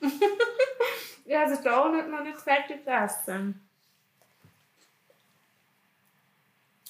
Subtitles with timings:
[1.24, 3.66] Ja, also da nicht noch nicht fertig gegessen.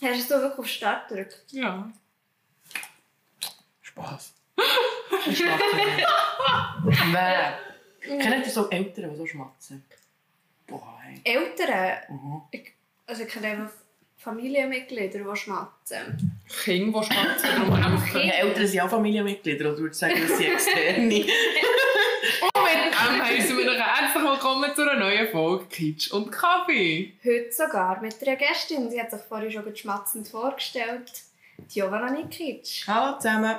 [0.02, 1.44] Hast du so wirklich auf Start gedrückt?
[1.52, 1.92] Ja.
[3.82, 4.34] Spaß.
[7.12, 7.58] Wer?
[8.00, 9.84] Kennt ihr so Eltern, die so schmatzen?
[10.66, 11.20] Boah, ey.
[11.34, 12.42] Eltern, Mhm.
[12.50, 12.72] ich,
[13.06, 13.70] also ich kenne einfach
[14.18, 16.40] Familienmitglieder, die schmatzen.
[16.64, 17.62] Kinder, die schmatzen,
[18.02, 18.26] Okay.
[18.28, 21.26] Ja, Eltern sind auch Familienmitglieder, oder würdest du sagen, dass sie externe?
[22.54, 27.12] Und mit dem heißen wir euch herzlich willkommen zu einer neuen Folge Kitsch und Kaffee.
[27.24, 28.90] Heute sogar mit einer Gästin.
[28.90, 31.10] Sie hat sich vorhin schon gut schmatzend vorgestellt.
[31.58, 32.84] Die Jovana Nikic.
[32.86, 33.56] Hallo zusammen.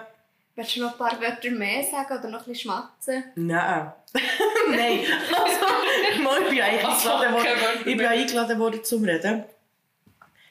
[0.56, 3.24] Willst du noch ein paar Wörter mehr sagen oder noch ein bisschen schmatzen?
[3.36, 3.92] Nein.
[4.70, 5.00] Nein.
[5.32, 7.48] Also, mal, ich bin eingeladen worden,
[7.86, 9.46] ich bin eingeladen worden zum Reden.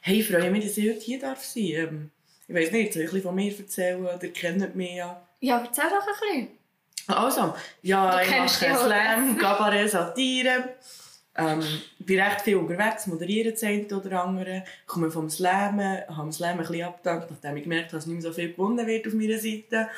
[0.01, 2.11] Hey, ich freue mich, dass ich heute hier darf sein ähm,
[2.49, 4.05] Ich weiß nicht, soll ich ein bisschen von mir erzählen?
[4.05, 5.23] Oder kennt mich ja?
[5.39, 6.59] Ja, erzähl doch ein bisschen.
[7.07, 10.77] Also, ja, Du ich mache Slam, Kabarett, Satire.
[11.35, 11.63] Ähm,
[11.99, 14.65] ich bin recht viel unterwegs, moderiere das eine oder andere.
[14.87, 18.23] komme vom Slam, habe dem Slam ein bisschen abgedankt, nachdem ich gemerkt habe, dass nicht
[18.23, 19.89] mehr so viel gewonnen wird auf meiner Seite.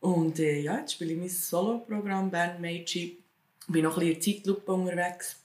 [0.00, 3.18] Und äh, ja, jetzt spiele ich mein Solo-Programm Band Meiji.
[3.68, 5.36] Bin noch ein bisschen in Zeitlupe unterwegs.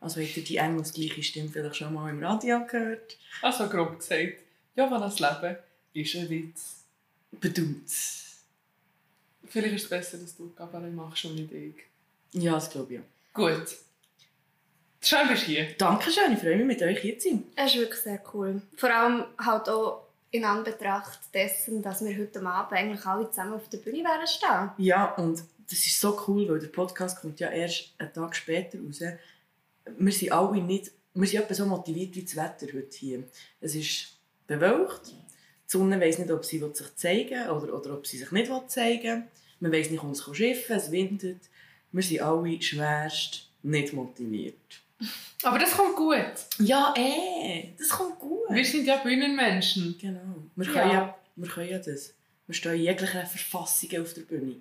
[0.00, 3.16] Also habt ihr die engelsgleiche Stimme vielleicht schon mal im Radio gehört.
[3.40, 4.38] Also grob gesagt,
[4.74, 5.56] ja, das Leben
[5.94, 6.82] ist ein Witz.
[7.30, 7.90] Bedummt.
[9.48, 11.74] Vielleicht ist es besser, dass du Kabarett machst und nicht ich.
[12.32, 13.34] Ja, das glaube ich auch.
[13.34, 13.76] Gut.
[15.04, 15.66] Schön bist du hier.
[15.78, 17.42] Dankeschön, ich freue mich, mit euch hier zu sein.
[17.56, 18.62] Es ist wirklich sehr cool.
[18.76, 23.68] Vor allem halt auch in Anbetracht dessen, dass wir heute Abend eigentlich alle zusammen auf
[23.68, 24.70] der Bühne werden stehen.
[24.78, 28.78] Ja, und das ist so cool, weil der Podcast kommt ja erst einen Tag später
[28.78, 29.00] raus.
[29.98, 33.24] Wir sind alle nicht, wir sind etwa so motiviert wie das Wetter heute hier.
[33.60, 35.16] Es ist bewölkt, die
[35.66, 39.02] Sonne weiss nicht, ob sie sich zeigen will oder, oder ob sie sich nicht zeigen
[39.02, 39.28] will.
[39.58, 41.40] Man weiss nicht, ob es schiffen kann, es windet.
[41.90, 44.82] Wir sind alle schwerst nicht motiviert.
[45.42, 46.24] Aber das kommt gut.
[46.58, 48.48] Ja, eh, das kommt gut.
[48.50, 49.96] Wir sind ja Bühnenmenschen.
[50.00, 50.20] Genau,
[50.56, 50.72] wir Ja.
[50.72, 52.14] können ja, wir können ja das.
[52.46, 54.56] Wir stehen in jeglicher Verfassung auf der Bühne.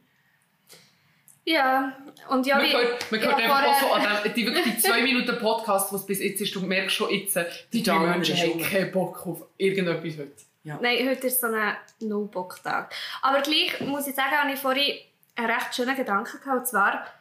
[1.43, 1.97] Ja,
[2.29, 4.77] und ja, man wie- hört, man ja, einfach auch so an dem, die, wirklich die
[4.81, 7.37] zwei Minuten Podcast, was bis jetzt ist, du merkst schon jetzt,
[7.73, 10.31] die Daumen Menschen haben keinen Bock auf irgendetwas heute.
[10.63, 12.93] Nein, heute ist so ein No-Bock-Tag.
[13.23, 14.93] Aber gleich muss ich sagen, habe ich vorhin
[15.35, 16.59] einen recht schönen Gedanken gehabt.
[16.59, 17.07] Und zwar,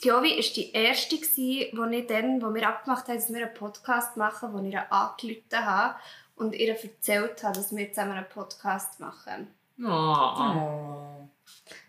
[0.00, 4.16] Jovi war die erste, wo ich dann, wo wir abgemacht haben, dass wir einen Podcast
[4.16, 5.98] machen, wo ich ihr angerufen habe
[6.36, 9.48] und ihr erzählt habe, dass wir zusammen einen Podcast machen.
[9.82, 9.86] Oh.
[9.86, 11.28] Oh.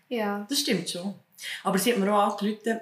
[0.08, 0.46] Ja.
[0.48, 1.14] Das stimmt schon.
[1.64, 2.80] Aber sie hat mir auch angerufen,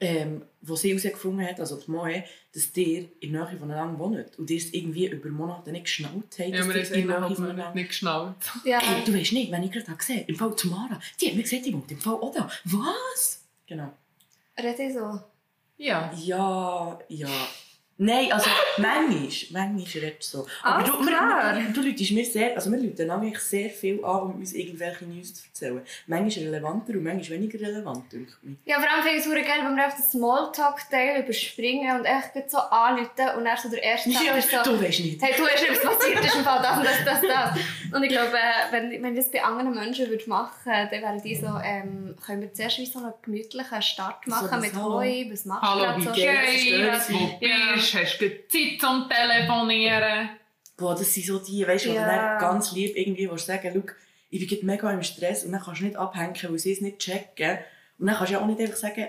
[0.00, 4.38] ähm, wo sie herausgefunden hat, also die Moe, dass ihr in der Nähe voneinander wohnt
[4.38, 6.94] und ihr es irgendwie über Monate nicht geschnallt habt, Ja, dass wir haben es in
[6.94, 7.74] der Nähe innerhalb voneinander...
[7.74, 8.34] nicht geschnallt.
[8.64, 8.80] ja.
[8.80, 11.42] Hey, du weißt nicht, wenn ich gerade gesehen habe, im Fall Tamara, die hat mir
[11.42, 12.50] gesagt, die wohnt im Fall auch da.
[12.64, 13.44] Was?
[13.66, 13.92] Genau.
[14.58, 15.18] Rett i så?
[15.76, 16.08] Ja.
[16.16, 17.28] Ja, ja.
[18.00, 19.10] Nein, also manchmal,
[19.50, 20.46] manchmal redet so.
[20.62, 21.56] Ah, du, klar.
[21.56, 25.04] Wir, du läutest mir sehr, also wir läuten eigentlich sehr viel an, um uns irgendwelche
[25.04, 25.82] News zu erzählen.
[26.06, 28.50] Manchmal relevanter und manchmal weniger relevant, denke ich.
[28.66, 32.50] Ja, vor allem finde ich es geil, wenn wir einfach den Smalltalk-Teil überspringen und echt
[32.50, 34.62] so anrufen und dann so der erste Tag ist so...
[34.62, 35.20] du weißt nicht.
[35.20, 37.58] Hey, du hast etwas passiert, ist im Fall das und das, das, das.
[37.92, 41.02] Und ich glaube, äh, wenn, wenn ich das bei anderen Menschen würde machen würde, dann
[41.02, 44.74] wären die so, ähm, können wir zuerst wie so einen gemütlichen Start machen das mit
[44.74, 45.00] Hallo.
[45.00, 46.62] Hoi, was machst du Hallo, wie so geht's?
[46.62, 48.04] Schön, wo du Bist.
[48.04, 50.30] Hast du Zeit zum Telefonieren?
[50.76, 52.04] Boah, das sind so die, weißt du, Ja.
[52.04, 53.92] die dann ganz lieb irgendwie willst sagen, schau,
[54.30, 56.98] ich bin mega im Stress und dann kannst du nicht abhängen, weil sie es nicht
[56.98, 57.58] checken.
[57.98, 59.06] Und dann kannst du ja auch nicht einfach sagen,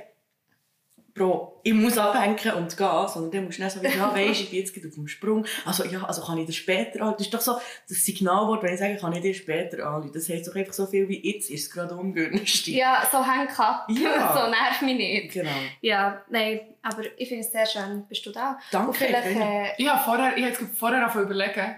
[1.20, 4.40] Bro, ich muss abhängen und gehen, sondern dann musst du dann so wie, ja, weisst,
[4.40, 5.46] ich bin jetzt auf dem Sprung.
[5.66, 7.18] Also, ja, also kann ich dir später anrufen.
[7.18, 7.60] Das ist doch so
[7.90, 10.14] das Signalwort, wenn ich sage, kann ich dir später anrufen.
[10.14, 12.74] Das heißt doch einfach so viel wie jetzt ist es gerade ungünstig.
[12.74, 13.86] Ja, so häng ab.
[13.90, 14.34] Ja.
[14.46, 15.34] so nerv mich nicht.
[15.34, 15.50] Genau.
[15.82, 18.06] Ja, nein, aber ich finde es sehr schön.
[18.08, 18.58] Bist du da?
[18.72, 21.76] Danke, Und vielleicht, äh, Ich habe vorher, ich habe jetzt vorher zu überlegen,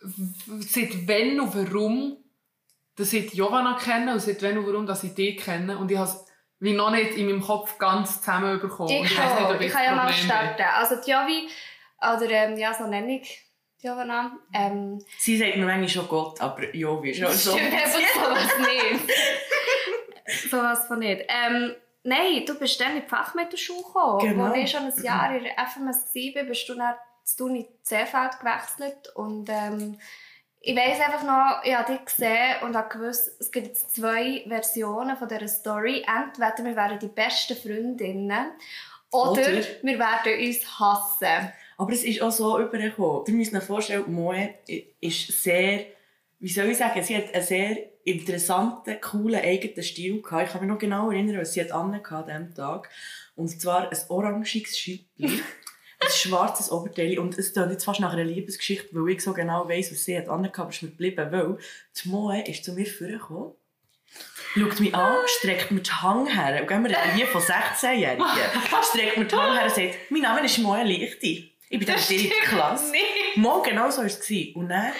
[0.00, 2.16] seit wann und warum
[2.96, 5.78] dass ich die Giovanna kenne und seit wann und warum dass ich die kenne.
[5.78, 6.10] Und ich habe
[6.60, 9.04] wie noch nicht in meinem Kopf ganz zusammenbekommen.
[9.04, 10.62] Ich, weiss nicht, ob ich ich kann ja mal starten.
[10.74, 11.48] Also die Jovi,
[12.00, 13.44] oder ähm, ja, so nenne ich
[13.80, 14.38] die Giovanna.
[14.52, 17.52] Ähm, Sie sagt mir manchmal schon Gott, aber ja, wie schon so.
[17.56, 19.10] Stimmt einfach sowas nicht.
[20.50, 21.24] sowas von nicht.
[21.28, 24.18] Ähm, nein, du bist dann in die Fachmittelschule gekommen.
[24.20, 24.44] Genau.
[24.44, 26.94] Als ich schon ein Jahr in der FMS war, bist du dann
[27.24, 29.98] zu Uni Seefeld gewechselt und ähm,
[30.60, 34.44] Ich weiss einfach noch, ich habe dich gesehen und habe gewusst, es gibt jetzt zwei
[34.48, 36.04] Versionen von dieser Story.
[36.06, 38.52] Entweder wir wären die besten Freundinnen
[39.10, 39.62] oder, Oder?
[39.82, 41.52] wir werden uns hassen.
[41.78, 43.24] Aber es ist auch so übergekommen.
[43.26, 44.54] Ihr müsst euch vorstellen, Moe
[45.00, 45.86] ist sehr,
[46.40, 50.46] wie soll ich sagen, sie hat einen sehr interessanten, coolen eigenen Stil gehabt.
[50.46, 52.90] Ich kann mich noch genau erinnern, was sie hat an diesem Tag.
[53.36, 55.40] Und zwar ein orangiges Schüppli,
[56.00, 59.68] ein schwarzes Oberteil und es klingt jetzt fast nach einer Liebesgeschichte, weil ich so genau
[59.68, 61.58] weiss, was sie hat angehabt, aber es ist mir geblieben, weil
[62.02, 63.52] die Moe ist zu mir vorgekommen
[64.54, 66.60] schaut mich an, streckt mir die Hand her.
[66.60, 68.24] Und gehen wir hier von 16-Jährigen.
[68.82, 71.52] streckt mir die Hand her und sagt, mein Name ist Moe Lichti.
[71.70, 72.90] Ich bin dir in der Klasse.
[72.92, 73.36] Nicht.
[73.36, 74.30] Mal genau so war es.
[74.54, 74.92] Und dann,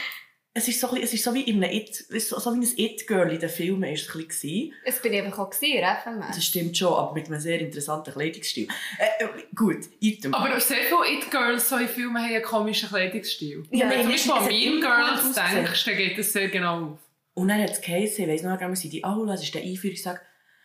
[0.55, 3.33] es ist so, es ist so wie in einem It, so, so wie ein It-Girl
[3.33, 4.73] in den Filmen ist es ein bisschen.
[4.85, 6.37] Es bin ich einfach auch gewesen, FMS.
[6.37, 8.67] Das stimmt schon, aber mit einem sehr interessanten Kleidungsstil.
[8.99, 10.35] Äh, äh, gut, Item.
[10.35, 13.65] Aber sehr viele It-Girls so in Filmen haben einen komischen Kleidungsstil.
[13.71, 16.99] Ja, Wenn du zum Beispiel an Mean Girls denkst, dann geht das sehr genau auf.
[17.35, 19.55] Und dann hat es geheißen, ich weiss noch, wir sind in die Aula, es ist
[19.55, 20.21] der Einführungstag.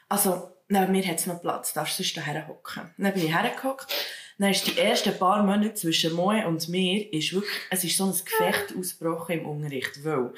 [0.10, 2.92] Also, neben mir hat es noch Platz, darfst du sonst daher hocken.
[2.98, 3.94] Dann bin ich hergehockt.
[4.38, 8.06] Dann ist die ersten paar Monate zwischen Moe und mir, ist wirklich, es ist so
[8.06, 10.34] ein Gefecht ausgebrochen im Unterricht, weil,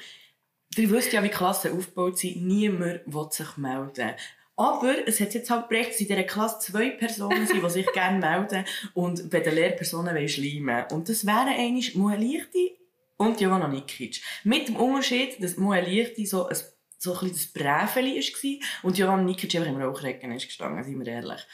[0.76, 4.12] ihr wisst ja, wie Klassen aufgebaut sind, niemand will sich melden.
[4.58, 7.92] Aber es hat jetzt halt gebracht, dass in dieser Klasse zwei Personen sind, die sich
[7.92, 8.64] gerne melden
[8.94, 10.84] und bei den Lehrpersonen schleimen.
[10.92, 12.72] Und das wären eigentlich Moe Lichti
[13.18, 14.22] und Johanna Nikic.
[14.44, 16.56] Mit dem Unterschied, dass Moe Lichti so ein
[16.98, 20.98] so ein bisschen das Bräfeli war und Johanna Nikic einfach im Rauchrecken ist gestanden, seien
[20.98, 21.46] wir ehrlich.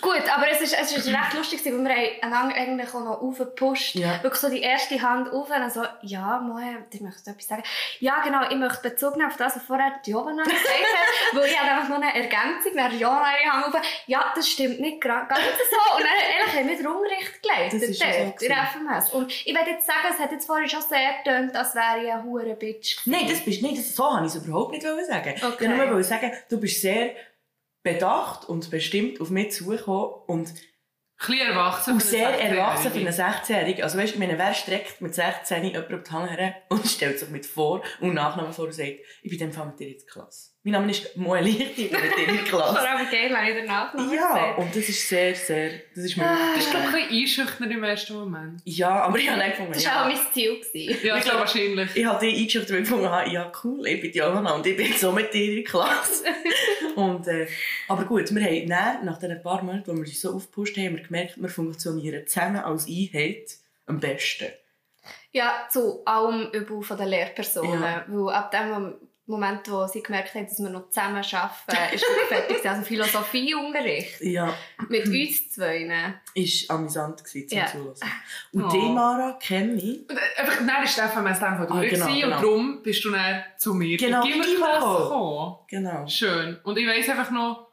[0.00, 3.20] Gut, aber es ist, es ist recht lustig, weil wir haben einander eigentlich auch noch
[3.22, 3.94] aufgepusht.
[3.94, 4.22] Ja.
[4.22, 7.62] Wirklich so die erste Hand auf und so, ja, Moe, ich möchte etwas sagen.
[8.00, 11.46] Ja, genau, ich möchte Bezug nehmen auf das, was vorher die Jovana gesagt hat, weil
[11.48, 13.80] ich habe einfach noch eine Ergänzung, nach Jovana ihre Hand auf.
[14.06, 15.96] Ja, das stimmt nicht gra- ganz so.
[15.96, 18.54] Und dann ehrlich, haben wir den Unterricht geleitet, Das ist so dort, in gewesen.
[18.72, 19.10] FMS.
[19.10, 22.12] Und ich werde jetzt sagen, es hat jetzt vorhin schon sehr getönt, als wäre ich
[22.12, 22.98] eine hure Bitch.
[23.06, 25.34] Nein, das bist nicht, das, so wollte ich es überhaupt nicht sagen.
[25.42, 25.64] Okay.
[25.64, 27.10] Ich wollte nur sagen, du bist sehr
[27.86, 30.52] bedacht und bestimmt auf mich zugekommen und,
[31.18, 31.94] bisschen erwachsen.
[31.94, 33.22] und eine sehr erwachsen für 16-Jährige.
[33.22, 33.84] einen 16-Jährigen.
[33.84, 37.18] Also weißt du, meine, wer streckt mit 16 jemanden auf die Hand her und stellt
[37.18, 39.96] sich mit vor und Nachnamen vor und sagt, ich bin in dem Fall mit dir
[39.96, 40.50] der Klasse.
[40.66, 42.88] Mein Name ist Moe Lichti, ich bin mit dir in der Vor Klasse.
[42.90, 46.24] allem geil, wenn ich danach noch Ja, und das ist sehr, sehr, das ist mir
[46.24, 48.60] Das ist, glaube ich, ein bisschen einschüchternd im ersten Moment.
[48.64, 50.02] Ja, aber ich habe dann gefunden, Das war ja.
[50.02, 50.58] auch mein Ziel.
[50.60, 51.06] Gewesen.
[51.06, 51.90] Ja, Ich glaube- wahrscheinlich.
[51.94, 54.76] Ich habe dich eingeschickt und gefunden, ah, ja cool, ich bin die Johanna und ich
[54.76, 56.24] bin so mit dir in der Klasse.
[56.96, 57.46] und, äh,
[57.86, 60.86] aber gut, wir haben dann, nach diesen paar Monaten, wo wir uns so aufgepusht haben,
[60.86, 63.44] haben wir gemerkt, wir funktionieren zusammen als Einheit
[63.86, 64.46] am besten.
[65.30, 67.80] Ja, zu allem Übel von den Lehrpersonen.
[67.82, 68.04] Ja.
[68.08, 68.94] Weil ab dem
[69.28, 72.48] Moment, wo sie gemerkt haben, dass wir noch zusammen arbeiten, ist wirklich fertig.
[72.58, 72.68] gewesen.
[72.68, 74.20] Also Philosophieunterricht.
[74.20, 74.54] Ja,
[74.88, 76.14] Mit uns zwei.
[76.34, 77.66] ist amüsant gewesen, zum Ja.
[77.66, 77.94] Zuhören.
[78.52, 78.68] Und Oh.
[78.70, 80.08] die Mara kenne ich.
[80.08, 82.36] Und, äh, Einfach, dann ist Stefan Mess dann von dir Ah, genau, gewesen genau.
[82.36, 85.56] und darum bist du dann zu mir Genau, Gimmer gekommen.
[85.68, 86.06] Genau.
[86.06, 86.60] Schön.
[86.62, 87.66] Und ich weiss einfach noch...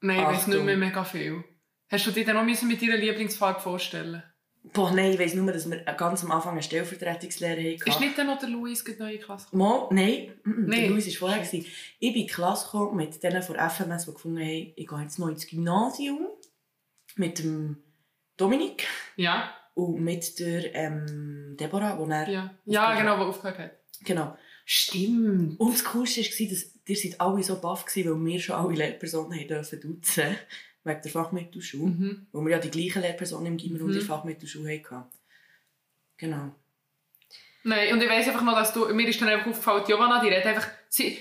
[0.00, 1.42] Nein, ich weiss nicht mehr mega viel.
[1.90, 4.22] Hast du dir dann noch müssen mit deiner Lieblingsfarbe vorstellen
[4.72, 7.90] Boah, nein, ich weiss nur, dass wir ganz am Anfang eine Stellvertretungslehre hatten.
[7.90, 9.62] Ist nicht dann noch der Louis in die neue Klasse gekommen?
[9.62, 10.90] Mal, nein, mm, mm, der Nein.
[10.90, 11.44] Luis war vorher.
[11.44, 11.66] gewesen.
[11.98, 15.00] Ich bin in die Klasse gekommen mit denen von FMS, die gefunden haben, ich gehe
[15.00, 16.28] jetzt noch ins Gymnasium.
[17.16, 17.76] Mit dem
[18.36, 22.28] Dominik Ja, und mit der ähm, Deborah, die er...
[22.28, 22.54] ja.
[22.64, 23.70] Ja, genau, wo aufgehört hat.
[24.04, 24.36] Genau.
[24.64, 25.60] Stimmt.
[25.60, 28.74] Und das Coolste war, dass ihr seid alle so baff gewesen, weil wir schon alle
[28.74, 30.36] Lehrpersonen haben dürfen duzen
[30.84, 31.90] wegen der Fachmittelschule.
[31.90, 32.26] Mhm.
[32.32, 33.92] Weil wir ja die gleichen Lehrpersonen im und in Mhm.
[33.92, 35.10] der Fachmittelschule hatten.
[36.16, 36.54] Genau.
[37.64, 40.28] Nein, und ich weiss einfach noch, dass du, mir ist dann einfach aufgefallen, Giovanna, die
[40.28, 41.18] redet einfach, sie,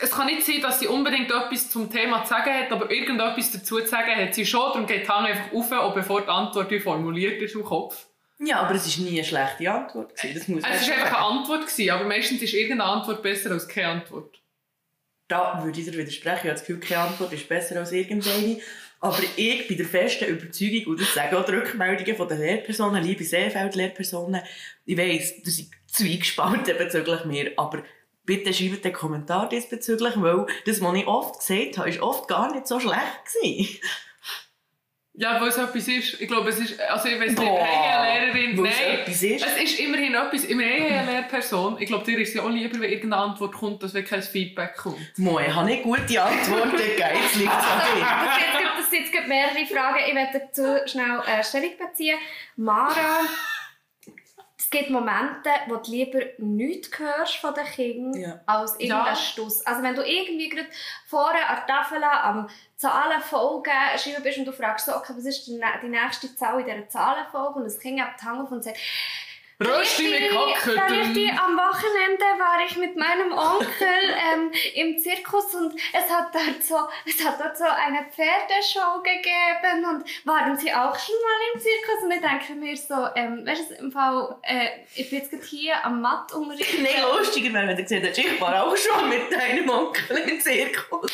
[0.00, 3.52] es kann nicht sein, dass sie unbedingt etwas zum Thema zu sagen hat, aber irgendetwas
[3.52, 6.28] dazu zu sagen hat sie schon, darum geht die Hand einfach auf, auch bevor die
[6.28, 8.06] Antwort wie formuliert ist im Kopf.
[8.38, 10.14] Ja, aber es war nie eine schlechte Antwort.
[10.14, 10.34] Gewesen.
[10.38, 13.66] Das muss Es war einfach eine Antwort, gewesen, aber meistens ist irgendeine Antwort besser als
[13.66, 14.40] keine Antwort.
[15.26, 16.36] Da würde ich dir widersprechen.
[16.36, 18.60] Ich habe das Gefühl, keine Antwort ist besser als irgendeine.
[19.00, 23.02] Aber ich bin der festen Überzeugung, und das sagen auch die Rückmeldungen von den Lehrpersonen,
[23.02, 24.42] liebe Seefeld-Lehrpersonen,
[24.84, 27.84] ich weiss, das sind Zweigespalten bezüglich mir, aber
[28.24, 32.52] bitte schreibt einen Kommentar diesbezüglich, weil das, was ich oft gesagt habe, ist oft gar
[32.52, 33.78] nicht so schlecht gewesen.
[35.20, 36.20] Ja, weil es etwas ist.
[36.20, 38.98] Ich glaube, es ist, also ich weiss nicht, Boah, hey, eine Lehrerin, es nein.
[39.00, 39.44] etwas ist.
[39.44, 40.44] Es ist immerhin etwas.
[40.44, 41.76] Immerhin eine Lehrperson.
[41.80, 44.22] Ich glaube, dir ist es ja auch lieber, wenn irgendeine Antwort kommt, als wenn kein
[44.22, 44.96] Feedback kommt.
[45.16, 48.06] Moi, ich habe nicht gute Antworten gegeben, jetzt liegt es an dir.
[48.78, 49.98] Das sind jetzt, mehrere Fragen.
[50.08, 52.18] Ich werde dazu schnell äh, Stellung beziehen.
[52.54, 53.20] Mara,
[54.70, 58.40] es gibt Momente, wo du lieber nichts hörst von den Kindern, Ja.
[58.44, 59.16] als irgendein Ja.
[59.16, 59.66] Stuss.
[59.66, 60.68] Also wenn du irgendwie gerade
[61.06, 65.46] vorne an der Tafel am Zahlenfolgen schreiben bist und du fragst so, okay, was ist
[65.46, 65.58] die
[65.88, 68.76] nächste Zahl in dieser Zahlenfolge und das Kind hebt die Hand auf und sagt
[69.60, 71.30] Rösti mit Richtig, Kackhütten.
[71.36, 73.66] am Wochenende war ich mit meinem Onkel
[74.32, 79.84] ähm, im Zirkus und es hat dort so, es hat dort so eine Pferdeshow gegeben
[79.84, 82.04] und waren Sie auch schon mal im Zirkus?
[82.04, 85.44] Und ich denke mir so, ähm, weißt du, im Fall, äh, ich bin jetzt gerade
[85.44, 86.80] hier am Mattunterricht.
[86.80, 90.40] Nein, lustiger wäre, wenn du gesehen hättest, ich war auch schon mit deinem Onkel im
[90.40, 91.10] Zirkus.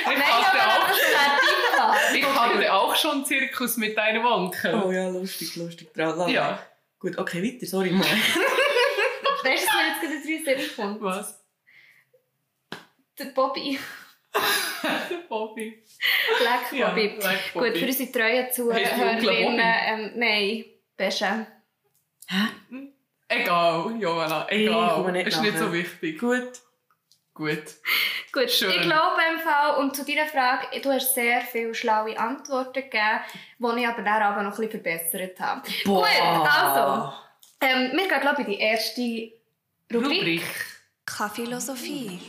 [0.00, 2.16] Ich Nein, hatte auch schon.
[2.16, 4.82] Ich hatte auch schon Zirkus mit deinem Onkel.
[4.84, 5.94] Oh ja, lustig, lustig.
[5.94, 6.28] Tralala.
[6.28, 6.58] Ja.
[6.98, 8.04] Gut, okay, weiter, sorry mal.
[8.06, 11.00] Weißt du, was mir jetzt gerade in drei Sinn kommt?
[11.02, 11.44] Was?
[13.18, 13.78] Der Bobby.
[15.28, 15.82] Bobby.
[16.40, 17.02] Leck Ja, Bobby.
[17.18, 17.68] leck Bobby.
[17.70, 19.62] Gut, für unsere treuen Zuhörerinnen, Bobby?
[19.86, 20.64] ähm, nein,
[20.96, 21.46] besser.
[23.28, 24.94] Egal, Johanna, Ich egal.
[24.94, 26.18] komme nicht ist nicht so wichtig.
[26.18, 26.60] Gut.
[27.36, 27.64] Gut.
[28.32, 28.70] Gut, Schön.
[28.70, 33.20] ich glaube im Fall, und zu deiner Frage, du hast sehr viele schlaue Antworten gegeben,
[33.58, 35.62] die ich aber dann aber noch ein bisschen verbessert habe.
[35.84, 37.12] Gut, also,
[37.60, 39.32] ähm, wir gehen glaube ich in die erste
[39.92, 40.18] Rubrik.
[40.18, 40.42] Rubrik.
[41.04, 42.20] Kaffeelosophie.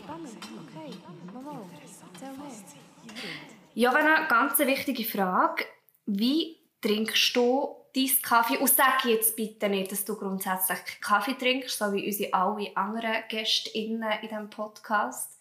[3.74, 5.66] Jovana, ganz eine wichtige Frage.
[6.06, 8.58] Wie trinkst du deinen Kaffee?
[8.58, 13.24] Und sag jetzt bitte nicht, dass du grundsätzlich Kaffee trinkst, so wie unsere alle anderen
[13.30, 15.38] GästInnen in diesem Podcast.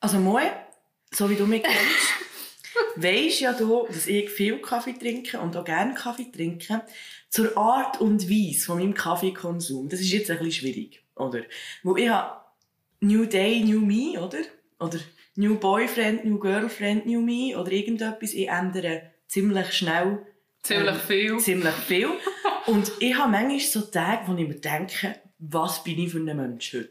[0.00, 0.50] Also Moe,
[1.10, 5.64] so wie du mich kennst, weisst ja du, dass ich viel Kaffee trinke und auch
[5.64, 6.82] gerne Kaffee trinke.
[7.30, 9.88] Zur Art und Weise von meinem Kaffeekonsum.
[9.88, 11.42] Das ist jetzt ein bisschen schwierig, oder?
[11.82, 12.40] Weil ich habe
[13.00, 14.38] New Day, New Me, oder?
[14.80, 14.98] Oder
[15.34, 18.32] New Boyfriend, New Girlfriend, New Me oder irgendetwas.
[18.32, 20.26] Ich ändere ziemlich schnell
[20.62, 21.38] Ziemlich Ähm, viel.
[21.38, 22.08] ziemlich viel.
[22.66, 26.24] Und ich habe manchmal so Tage, wo ich mir denke, was bin ich für ein
[26.36, 26.90] Mensch heute?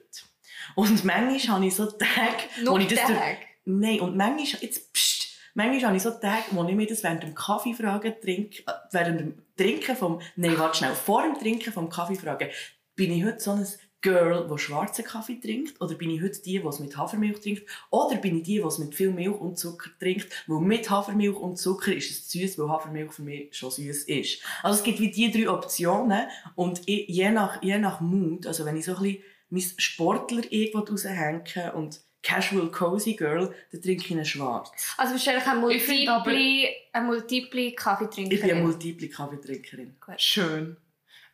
[0.75, 3.05] Und manchmal habe ich so Tage, wo ich das...
[3.05, 3.37] durch- Tag.
[3.65, 7.21] Nein, und manchmal, jetzt pst, manchmal habe ich so Tage, wo ich mir das während
[7.23, 11.89] dem Kaffeefragen trinke, äh, während dem Trinken vom, nein, warte schnell, vor dem Trinken vom
[11.89, 12.49] Kaffeefragen,
[12.95, 13.67] bin ich heute so ein
[14.01, 17.63] Girl, die schwarzen Kaffee trinkt, oder bin ich heute die, die es mit Hafermilch trinkt,
[17.89, 21.35] oder bin ich die, die es mit viel Milch und Zucker trinkt, weil mit Hafermilch
[21.35, 24.43] und Zucker ist es süß, weil Hafermilch für mich schon süß ist.
[24.63, 28.65] Also es gibt wie die drei Optionen, und ich, je nach, je nach Mut, also
[28.65, 34.03] wenn ich so ein bisschen mein Sportler irgendwo raushänge und Casual Cozy Girl, dann trinke
[34.05, 34.71] ich einen Schwarz.
[34.97, 38.31] Also bist du eigentlich eine multiple, eine multiple Kaffeetrinkerin?
[38.31, 39.95] Ich bin eine multiple Kaffeetrinkerin.
[40.17, 40.75] Schön.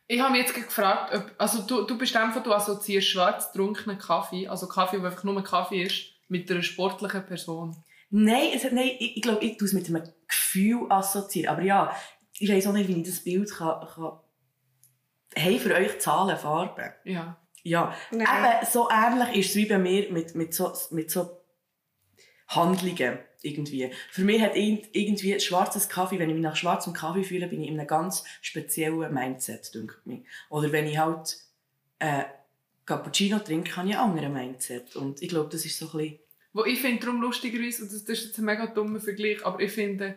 [0.06, 3.98] Ich habe mich jetzt gefragt, ob, also du, du bist einfach, du assoziierst schwarz getrunkenen
[3.98, 7.76] Kaffee, also Kaffee, der einfach nur Kaffee ist, mit einer sportlichen Person.
[8.10, 11.54] Nein, es, hat- nein ich, ich glaube, ich tue es mit einem Gefühl assoziieren.
[11.56, 11.94] Aber ja,
[12.38, 14.20] ich weiß auch nicht, wie ich das Bild kann, kann
[15.34, 16.92] hey, für euch Zahlen, Farben.
[17.04, 17.36] Ja.
[17.66, 18.20] Ja, Nein.
[18.60, 21.40] eben so ähnlich ist es wie bei mir mit, mit, so, mit so
[22.48, 23.90] Handlungen irgendwie.
[24.10, 27.62] Für mich hat irgend- irgendwie schwarzes Kaffee, wenn ich mich nach schwarzem Kaffee fühle, bin
[27.62, 30.20] ich in einem ganz speziellen Mindset, denke ich.
[30.48, 31.36] Oder wenn ich halt
[31.98, 32.24] äh,
[32.86, 34.96] Cappuccino trinke, habe ich einen anderen Mindset.
[34.96, 36.18] Und ich glaube, das ist so ein bisschen...
[36.52, 39.58] Wo ich finde, darum lustigerweise, und das, das ist jetzt ein mega dummer Vergleich, aber
[39.58, 40.16] ich finde,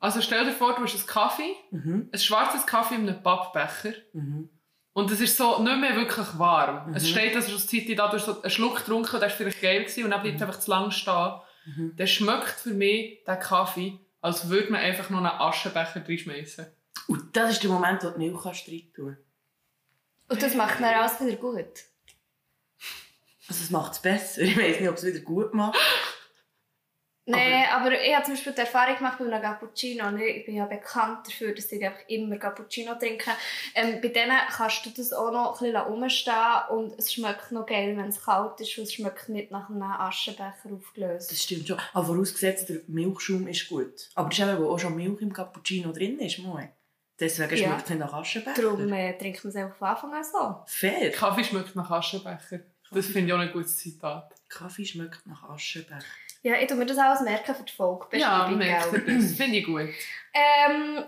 [0.00, 3.94] also stell dir vor, du hast einen Kaffee, Mhm, ein schwarzes Kaffee in einem Pappbecher,
[4.12, 4.48] mhm.
[4.92, 6.88] und es ist so nicht mehr wirklich warm.
[6.88, 6.96] Mhm.
[6.96, 9.30] Es steht also schon eine Zeit da, du hast so einen Schluck getrunken, der war
[9.30, 11.32] vielleicht geil gewesen, und dann bleibt es einfach zu lang stehen.
[11.76, 11.96] Mhm.
[11.96, 16.66] Der schmeckt für mich, der Kaffee, als würde man einfach noch einen Aschenbecher reinschmeißen.
[17.08, 19.16] Und das ist der Moment, wo du Milch kannst rein tun
[20.28, 21.84] Und das macht dann alles wieder gut.
[23.48, 24.42] Also es macht es besser.
[24.42, 25.78] Ich weiß nicht, ob es wieder gut macht.
[27.30, 30.06] Nein, aber, ich habe zum Beispiel die Erfahrung gemacht bei einem Cappuccino.
[30.08, 33.30] und Ich bin ja bekannt dafür, dass ich einfach immer Cappuccino trinke.
[33.74, 37.66] Ähm, bei denen kannst du das auch noch ein bisschen rumstehen und es schmeckt noch
[37.66, 41.30] geil, wenn es kalt ist und es schmeckt nicht nach einem Aschenbecher aufgelöst.
[41.30, 41.78] Das stimmt schon.
[41.92, 44.08] Aber vorausgesetzt, der Milchschaum ist gut.
[44.14, 46.38] Aber das ist eben, wo auch schon Milch im Cappuccino drin ist.
[46.38, 46.68] Moi.
[47.20, 47.66] Deswegen Ja.
[47.68, 48.62] schmeckt es nicht nach Aschenbecher.
[48.62, 50.62] Darum äh, trinkt man es einfach von Anfang an so.
[50.66, 51.10] Fair.
[51.10, 52.60] Kaffee schmeckt nach Aschenbecher.
[52.90, 54.32] Das finde ich auch ein gutes Zitat.
[54.48, 56.04] Kaffee schmeckt nach Aschenbecher.
[56.42, 58.16] Ja, ich tue mir das alles merken für die Folge.
[58.16, 58.86] Ja, das.
[59.36, 59.88] Finde ich gut.
[60.34, 61.04] Ähm,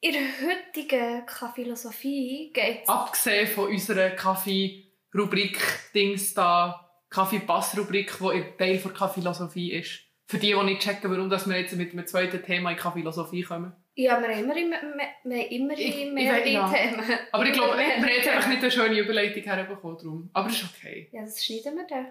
[0.00, 8.78] in der heutigen Kaffeelosophie geht es Abgesehen von unserer Kaffee-Rubrik-Dings da, Kaffee-Pass-Rubrik, die ein Teil
[8.78, 10.00] der Kaffeelosophie ist.
[10.26, 13.42] Für die, die nicht checken, warum dass wir jetzt mit einem zweiten Thema in Kaffeelosophie
[13.42, 13.72] kommen.
[13.94, 14.76] Ja, wir haben immer, immer,
[15.24, 16.68] wir haben immer Ich- ich mehrere we- ja.
[16.72, 17.00] Themen.
[17.30, 19.96] Aber ich glaube, wir haben jetzt einfach nicht eine schöne Überleitung herbekommen.
[19.98, 20.30] Darum.
[20.32, 21.08] Aber das ist okay.
[21.12, 22.06] Ja, das schneiden wir dann.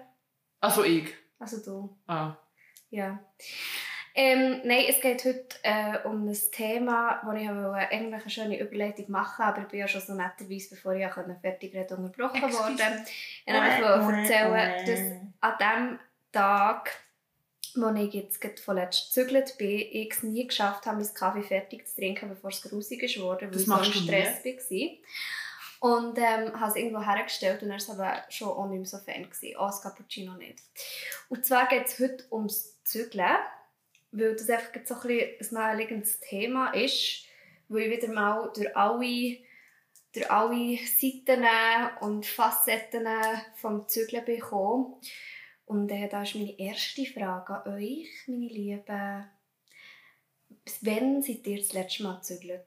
[0.60, 1.04] Also ich.
[1.44, 1.96] Also du.
[2.06, 2.36] Ah.
[2.88, 3.18] Ja.
[4.14, 8.60] Ähm, nein, es geht heute äh, um ein Thema, wo ich wollte eigentlich eine schöne
[8.60, 12.44] Überleitung machen aber ich bin ja schon so netterweise, bevor ich konnte, fertig reden unterbrochen
[12.44, 12.62] Excuse.
[12.62, 13.04] worden.
[13.44, 15.00] Ich wollte erzählen, dass
[15.40, 15.98] an dem
[16.30, 16.92] Tag,
[17.74, 21.88] wo ich jetzt gerade vorletzt gezügelt bin, ich es nie geschafft habe, meinen Kaffee fertig
[21.88, 24.88] zu trinken, bevor es grusig ist worden, weil Das ich so im Stress war.
[25.80, 28.98] Und ähm, habe es irgendwo hergestellt und er war aber schon auch nicht mehr so
[28.98, 29.24] Fan.
[29.24, 29.56] Gewesen.
[29.56, 30.60] Auch das Cappuccino nicht.
[31.28, 33.36] Und zwar geht es heute ums Zügeln,
[34.12, 37.26] weil das einfach so ein, ein naheliegendes Thema ist,
[37.68, 39.38] weil ich wieder mal durch alle,
[40.12, 41.44] durch alle Seiten
[42.00, 43.06] und Facetten
[43.56, 45.00] vom Zügeln bekomme.
[45.66, 49.30] Und äh, da ist meine erste Frage an euch, meine Lieben.
[50.82, 52.66] Wann seid ihr das letzte Mal gezügelt?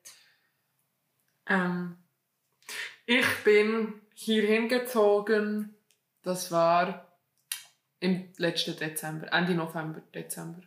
[1.48, 1.98] Ähm,
[3.08, 5.74] ich bin hierhin gezogen.
[6.24, 7.08] Das war
[8.00, 10.62] im letzten Dezember, Ende November, Dezember.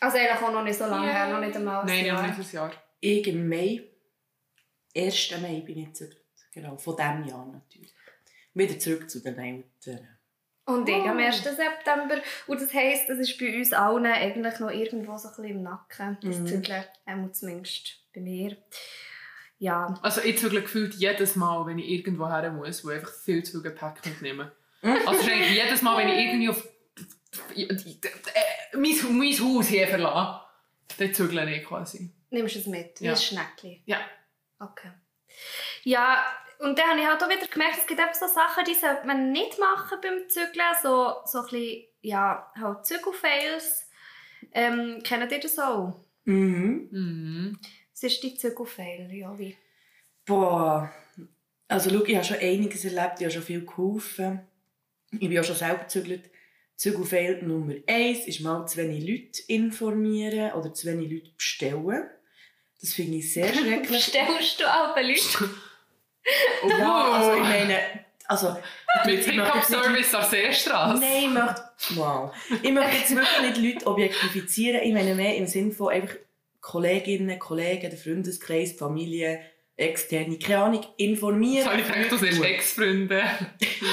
[0.00, 1.12] Also eigentlich auch noch nicht so lange Ja.
[1.12, 2.22] her, noch nicht einmal ein Nein, Jahr.
[2.22, 2.72] ja, nicht ein Jahr.
[3.00, 3.84] Ich im Mai,
[4.96, 5.30] 1.
[5.40, 6.18] Mai bin ich gezügelt.
[6.52, 7.94] Genau, von diesem Jahr natürlich.
[8.54, 10.08] Wieder zurück zu den Eltern.
[10.66, 11.20] Und ich am Oh.
[11.20, 11.42] 1.
[11.42, 12.16] September.
[12.46, 15.62] Und das heisst, das ist bei uns allen eigentlich noch irgendwo so ein bisschen im
[15.62, 16.18] Nacken.
[16.22, 16.46] Das Mhm.
[16.46, 18.56] Zügeln, einmal zumindest bei mir.
[19.62, 23.12] Ja, Also ich zügle gefühlt jedes Mal, wenn ich irgendwo her muss, wo ich einfach
[23.12, 24.50] viel zu viel Gepäck mitnehme.
[24.82, 26.66] Also ist eigentlich jedes Mal, wenn ich irgendwie auf
[28.74, 30.40] mein, mein Haus hier verlasse,
[30.98, 32.10] dann zügle ich quasi.
[32.30, 33.12] nimmst du es mit, wie Ja.
[33.12, 33.82] ein Schneckchen.
[33.86, 33.98] Ja.
[34.58, 34.90] Okay.
[35.84, 36.24] Ja,
[36.58, 39.06] und dann habe ich halt auch wieder gemerkt, es gibt einfach so Sachen, die sollte
[39.06, 40.74] man nicht machen beim Zügeln.
[40.82, 43.88] So, so ein bisschen, ja, halt Zügelfails.
[44.52, 46.04] Ähm, kennt ihr das auch?
[46.24, 46.88] Mhm.
[46.90, 47.58] Mhm.
[47.92, 49.56] Was ist die Zügelfail, Jovi?
[50.24, 50.92] Boah.
[51.68, 54.40] Also schau, ich habe schon einiges erlebt, ich habe schon viel geholfen.
[55.12, 56.30] Ich bin auch schon selber gezügelt.
[56.76, 62.10] Zügelfehl Nummer eins ist mal zu wenig Leute informieren oder zu wenig Leute bestellen.
[62.80, 64.04] Das finde ich sehr schrecklich.
[64.04, 65.50] Stellst du alle Leute?
[66.68, 67.78] ja, also ich meine,
[68.26, 68.56] also...
[69.06, 71.00] Mit Pickup-Service an Seestrasse.
[71.00, 71.62] Nein, ich möchte...
[71.94, 72.34] Wow.
[72.62, 74.82] Ich möchte jetzt wirklich nicht Leute objektifizieren.
[74.82, 76.16] Ich meine mehr im Sinne von einfach
[76.62, 79.40] Kolleginnen, Kollegen, der Freundeskreis, die Familie,
[79.76, 81.68] Externe, keine Ahnung, informieren.
[81.76, 82.46] Ich habe gedacht, du Gut.
[82.46, 83.22] Ex-Freunde.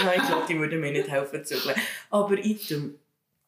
[0.03, 1.75] Ja, ich glaube, die würden mir nicht helfen zu zügeln.
[2.11, 2.99] Aber item.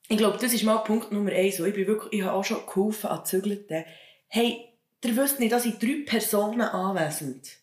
[0.10, 1.60] Ich glaube, das ist mal Punkt Nummer eins.
[1.60, 3.86] Ich, bin wirklich, ich habe auch schon geholfen an Zügelten.
[4.28, 4.66] Hey,
[5.06, 7.58] ihr wisst nicht, dass sind drei Personen anwesend.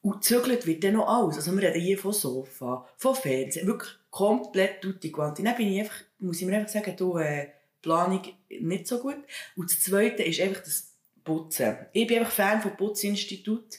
[0.00, 1.36] Und zügelt wird dann noch alles.
[1.36, 5.42] Also wir reden hier von Sofa, von Fernsehen, wirklich komplett tutti quanti.
[5.42, 7.48] Dann bin ich einfach, muss ich mir einfach sagen, du, äh,
[7.82, 9.18] Planung nicht so gut.
[9.54, 10.93] Und das Zweite ist einfach das
[11.24, 11.76] Putzen.
[11.92, 13.78] Ich bin einfach Fan vom Putzinstitut.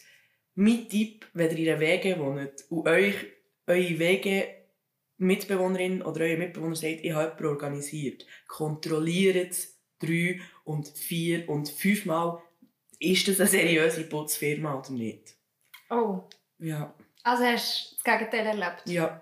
[0.56, 3.16] Mein Tipp, wenn ihr in einer Wege wohnt und euch
[3.68, 4.48] eure Wege
[5.18, 11.70] Mitbewohnerin oder euer Mitbewohner sagt, ich habe jemanden organisiert, kontrolliert es drei und vier und
[11.70, 12.42] fünfmal,
[13.00, 15.36] ist das eine seriöse Putzfirma oder nicht?
[15.90, 16.24] Oh.
[16.60, 18.84] Ja, Also hast du das Gegenteil erlebt?
[18.86, 19.22] ja,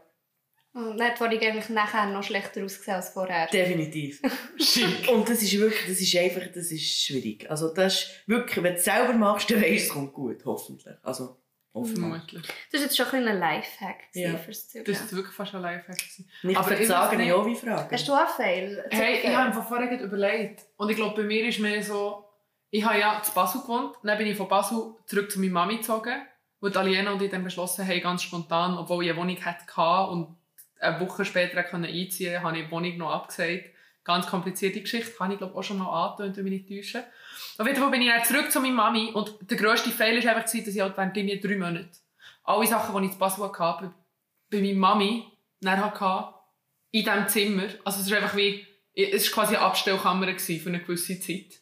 [0.73, 3.45] Und dann hat die eigentlich nachher noch schlechter ausgesehen als vorher.
[3.47, 4.19] definitiv.
[4.57, 5.07] Schick.
[5.11, 7.49] Und das ist wirklich, das ist einfach, das ist schwierig.
[7.49, 10.43] Also das ist wirklich, wenn du es selber machst, dann weißt du, es kommt gut,
[10.45, 10.95] hoffentlich.
[11.03, 11.37] Also,
[11.75, 11.99] hoffentlich.
[11.99, 12.41] Vermutlich.
[12.71, 14.35] Das war jetzt schon ein, Lifehack Ja.
[14.37, 14.85] fürs Zügeln.
[14.95, 15.97] Das ist wirklich fast ein Lifehack.
[16.41, 17.91] Nicht Aber ich weiss ich auch wie Fragen.
[17.91, 18.83] Hast du auch Fail?
[18.89, 20.65] Hey, ich habe mir vorher überlegt.
[20.77, 22.25] Und ich glaube, bei mir ist mehr so,
[22.71, 25.77] ich habe ja zu Basel gewohnt, dann bin ich von Basel zurück zu meiner Mami
[25.77, 26.19] gezogen,
[26.59, 30.11] wo die Aliena und ich dann beschlossen haben, ganz spontan, obwohl ich eine Wohnung hatte
[30.11, 30.35] und
[30.83, 33.71] eine Woche später konnte einziehen habe ich die Wohnung noch abgesagt.
[34.03, 37.05] Ganz komplizierte Geschichte, habe ich glaube auch schon mal angetönt, wenn ich mich nicht täusche.
[37.57, 40.35] Auf jeden Fall bin ich dann zurück zu meiner Mami und der grösste Fehler war
[40.35, 41.89] einfach, dass ich halt während irgendwie drei Monaten
[42.43, 43.93] alle Sachen, die ich zu Basel hatte,
[44.49, 45.23] bei, meiner Mami
[45.65, 46.33] hatte,
[46.91, 47.69] in diesem Zimmer.
[47.85, 51.61] Also es ist einfach wie, es war quasi eine Abstellkammer für eine gewisse Zeit.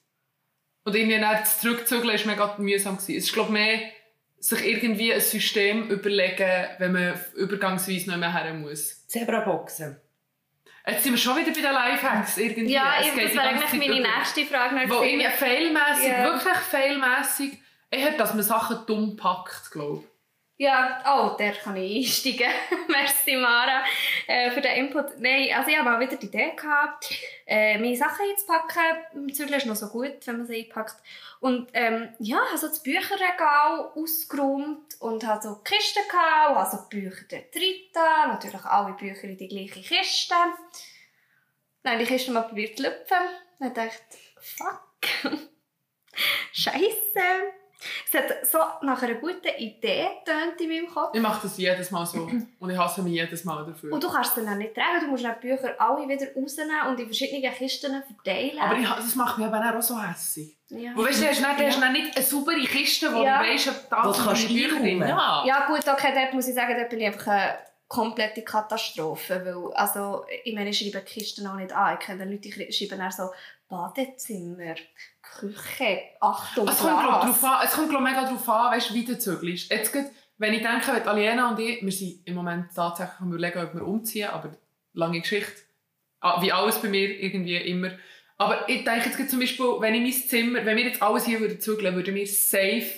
[0.84, 2.95] Und irgendwie dann zurückzuzügeln war mega mühsam.
[2.95, 3.79] Es ist glaube mehr,
[4.41, 9.08] sich irgendwie ein System überlegen, wenn man übergangsweise nicht mehr her muss.
[9.08, 9.99] Zebraboxen.
[10.88, 12.73] Jetzt sind wir schon wieder bei den Lifehacks irgendwie.
[12.73, 14.17] Ja, Es ich, das wäre eigentlich meine über.
[14.17, 14.75] nächste Frage.
[14.89, 16.23] Wo irgendwie failmässig, Ja.
[16.23, 17.60] wirklich failmässig,
[17.91, 20.06] eher, dass man Sachen dumm packt, glaube
[20.58, 22.51] Ja, oh, der kann ich einsteigen.
[22.88, 23.84] Merci, Mara,
[24.25, 25.19] äh, für den Input.
[25.19, 27.10] Nein, also ich habe mal wieder die Idee gehabt,
[27.45, 28.82] äh, meine Sachen einzupacken.
[29.13, 30.95] Im Zügeln ist noch so gut, wenn man sie einpackt.
[31.41, 36.69] Und ähm, ja, habe so das Bücherregal ausgeräumt und habe so Kisten gehabt, und habe
[36.69, 38.27] so die Bücher dort drin.
[38.27, 40.36] Natürlich alle Bücher in die gleiche Kiste.
[41.82, 43.17] Dann habe ich die Kiste mal probiert zu lüpfen.
[43.60, 44.91] Dann dachte ich, fuck,
[46.54, 47.61] Scheiße.
[48.08, 51.12] Es hat so nach einer guten Idee getönt in meinem Kopf.
[51.15, 52.30] Ich mache das jedes Mal so.
[52.60, 53.91] Und ich hasse mich jedes Mal dafür.
[53.94, 56.88] Und du kannst sie dann nicht tragen, du musst dann die Bücher alle wieder rausnehmen
[56.89, 58.60] und in verschiedene Kisten verteilen.
[58.60, 60.58] Aber ich, das macht mich aber auch so hässig.
[60.70, 60.91] ja.
[60.96, 63.41] Weißt du, du hast dann, du hast dann nicht eine saubere Kiste, wo Ja.
[63.44, 64.78] du weißt, ob du kannst Bücher drin.
[65.04, 65.10] einräumen.
[65.10, 65.44] Ja.
[65.46, 69.74] ja gut, okay, dort muss ich sagen, dort bin ich einfach eine komplette Katastrophe, weil,
[69.74, 71.98] also, ich meine, ich schreibe die Kisten auch nicht an.
[72.00, 73.30] Ich kenne Leute, die schreiben dann so
[73.71, 74.75] Badezimmer,
[75.21, 79.05] Küche, Achtung, Es kommt, glaub, drauf an, es kommt glaub, mega darauf an, weißt, wie
[79.05, 79.71] du zügelst.
[79.71, 80.07] Jetzt geht,
[80.38, 83.73] wenn ich denke, wenn Aliena und ich, wir sind im Moment tatsächlich am überlegen, ob
[83.73, 84.51] wir umziehen, aber
[84.93, 85.53] lange Geschichte.
[86.19, 87.91] Ah, Wie alles bei mir irgendwie immer.
[88.38, 91.39] Aber ich denke jetzt zum Beispiel, wenn ich mein Zimmer, wenn wir jetzt alles hier
[91.39, 92.91] würden zügeln, würden wir safe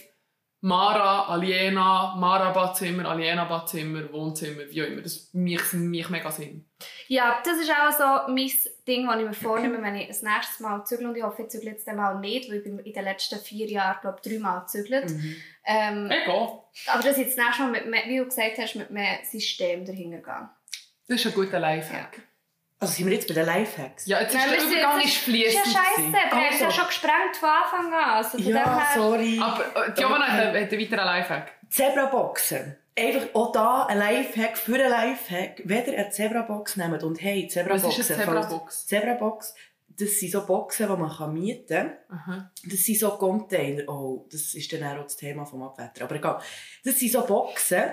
[0.66, 5.02] Mara, Aliena, Mara Badzimmer, Aliena Badzimmer, Wohnzimmer, wie auch immer.
[5.02, 6.66] Das macht mich mega Sinn.
[7.10, 8.50] Ja, das ist auch so mein
[8.88, 11.10] Ding, das ich mir vornehme, wenn ich das nächste Mal zügle.
[11.10, 13.68] Und ich hoffe, ich zügle jetzt mal nicht, weil ich bin in den letzten vier
[13.68, 15.10] Jahren, glaube ich, dreimal gezügelt.
[15.10, 15.36] Mhm.
[15.66, 16.64] Ähm, Egal.
[16.88, 19.84] aber ich jetzt das nächste Mal, mit mehr, wie du gesagt hast, mit einem System
[19.84, 20.50] dahinter gehe.
[21.10, 22.22] Das ist ein guter Lifehack.
[22.84, 24.06] Also sind wir jetzt bei den Lifehacks?
[24.06, 25.54] Ja, jetzt ist Nein, der wir sind Übergang ist Ist fließend.
[25.54, 26.12] ja scheiße, gewesen.
[26.12, 26.78] der hat ja Also.
[26.80, 28.10] schon gesprengt von Anfang an.
[28.16, 29.40] Also von Ja, her, sorry.
[29.42, 31.52] Aber äh, Giovanna hat einen- hat einen weiteren Lifehack.
[31.70, 32.78] Zebraboxen.
[32.96, 35.62] Einfach auch da ein Lifehack für einen Lifehack.
[35.66, 37.90] Wenn ihr eine Zebrabox nehmt und hey, Zebraboxen.
[37.90, 38.86] Was ist eine Zebrabox?
[38.86, 39.56] Zebrabox,
[39.98, 42.20] das sind so Boxen, die man kann mieten kann.
[42.28, 42.52] Aha.
[42.70, 43.84] Das sind so Container.
[43.90, 46.04] Oh, das ist dann auch das Thema vom Abwetter.
[46.04, 46.40] Aber egal.
[46.84, 47.84] Das sind so Boxen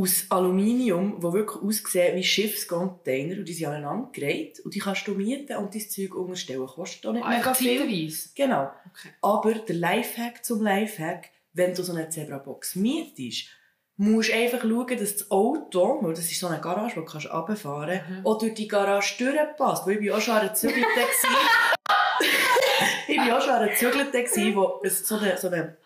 [0.00, 3.38] aus Aluminium, die wirklich aussehen wie Schiffscontainer.
[3.38, 4.60] Und die sind aneinandergereiht.
[4.60, 6.66] Und die kannst du mieten und dein Zeug unterstellen.
[6.66, 7.78] Kostet auch nicht mega Einfach viel.
[7.80, 8.28] zeitweise.
[8.34, 8.70] Genau.
[8.90, 9.08] Okay.
[9.22, 13.48] Aber der Lifehack zum Lifehack, wenn du so eine Zebrabox mietest,
[13.96, 17.04] musst du einfach schauen, dass das Auto, weil das ist so eine Garage, die du
[17.04, 18.26] kannst runterfahren kannst, Mhm.
[18.26, 19.86] auch durch die Garage durchpasst.
[19.86, 20.84] Weil ich bin auch schon an einer Zügelte.
[23.08, 25.76] ich bin auch schon an einer Zügelte, wo es so eine, so eine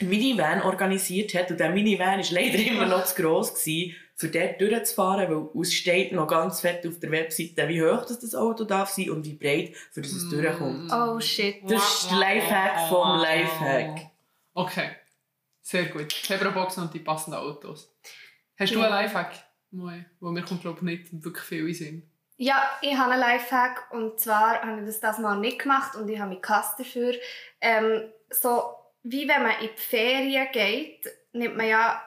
[0.00, 1.50] Minivan organisiert hat.
[1.50, 5.72] Und der Minivan war leider immer noch zu gross, gewesen, für dort durchzufahren, weil es
[5.74, 9.24] steht noch ganz fett auf der Webseite, wie hoch das, das Auto darf sein und
[9.24, 10.90] wie breit, für das es durchkommt.
[10.92, 11.56] oh shit.
[11.68, 14.10] Das ist der Lifehack vom Lifehack.
[14.54, 14.90] Okay.
[15.60, 16.12] Sehr gut.
[16.12, 17.92] Zebraboxen und die passenden Autos.
[18.58, 18.84] Hast du Ja.
[18.86, 19.32] einen Lifehack?
[19.70, 22.10] Moi, wo mir kommt glaube ich nicht wirklich viel in Sinn.
[22.36, 26.08] Ja, ich habe einen Lifehack und zwar habe ich das das mal nicht gemacht und
[26.08, 27.14] ich habe mich gehasst dafür.
[27.60, 28.62] Ähm, so
[29.02, 32.02] wie wenn man in die Ferien geht, nimmt man ja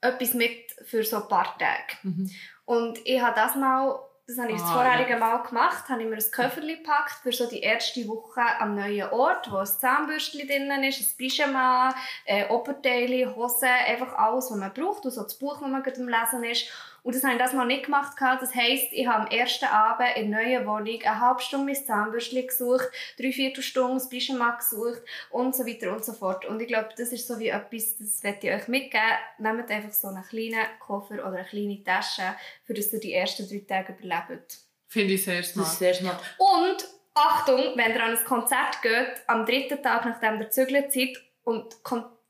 [0.00, 1.98] etwas mit für so ein paar Tage.
[2.02, 2.30] Mhm.
[2.64, 5.18] Und ich habe das mal, das habe ich das Ah, vorherige ja.
[5.18, 9.10] Mal gemacht, habe ich mir ein Köfferchen gepackt für so die erste Woche am neuen
[9.10, 14.72] Ort, wo ein Zahnbürstchen drin ist, ein Pyjama, äh, Oberteile, Hosen, einfach alles, was man
[14.72, 16.72] braucht und so das Buch, das man gerade am Lesen ist.
[17.02, 18.14] Und das habe ich das mal nicht gemacht.
[18.18, 21.84] Das heisst, ich habe am ersten Abend in der neuen Wohnung eine halbe Stunde mein
[21.84, 26.44] Zahnbürstchen gesucht, drei Viertelstunden das Pyjama gesucht und so weiter und so fort.
[26.46, 29.04] Und ich glaube, das ist so wie etwas, das möchte ich euch mitgeben.
[29.38, 32.34] Nehmt einfach so einen kleinen Koffer oder eine kleine Tasche,
[32.64, 34.58] für das ihr die ersten drei Tage überlebt.
[34.86, 35.68] Finde ich sehr Das ist smart.
[35.78, 36.20] sehr smart.
[36.38, 36.84] Und
[37.14, 41.82] Achtung, wenn ihr an ein Konzert geht, am dritten Tag, nachdem ihr gezügelt seid und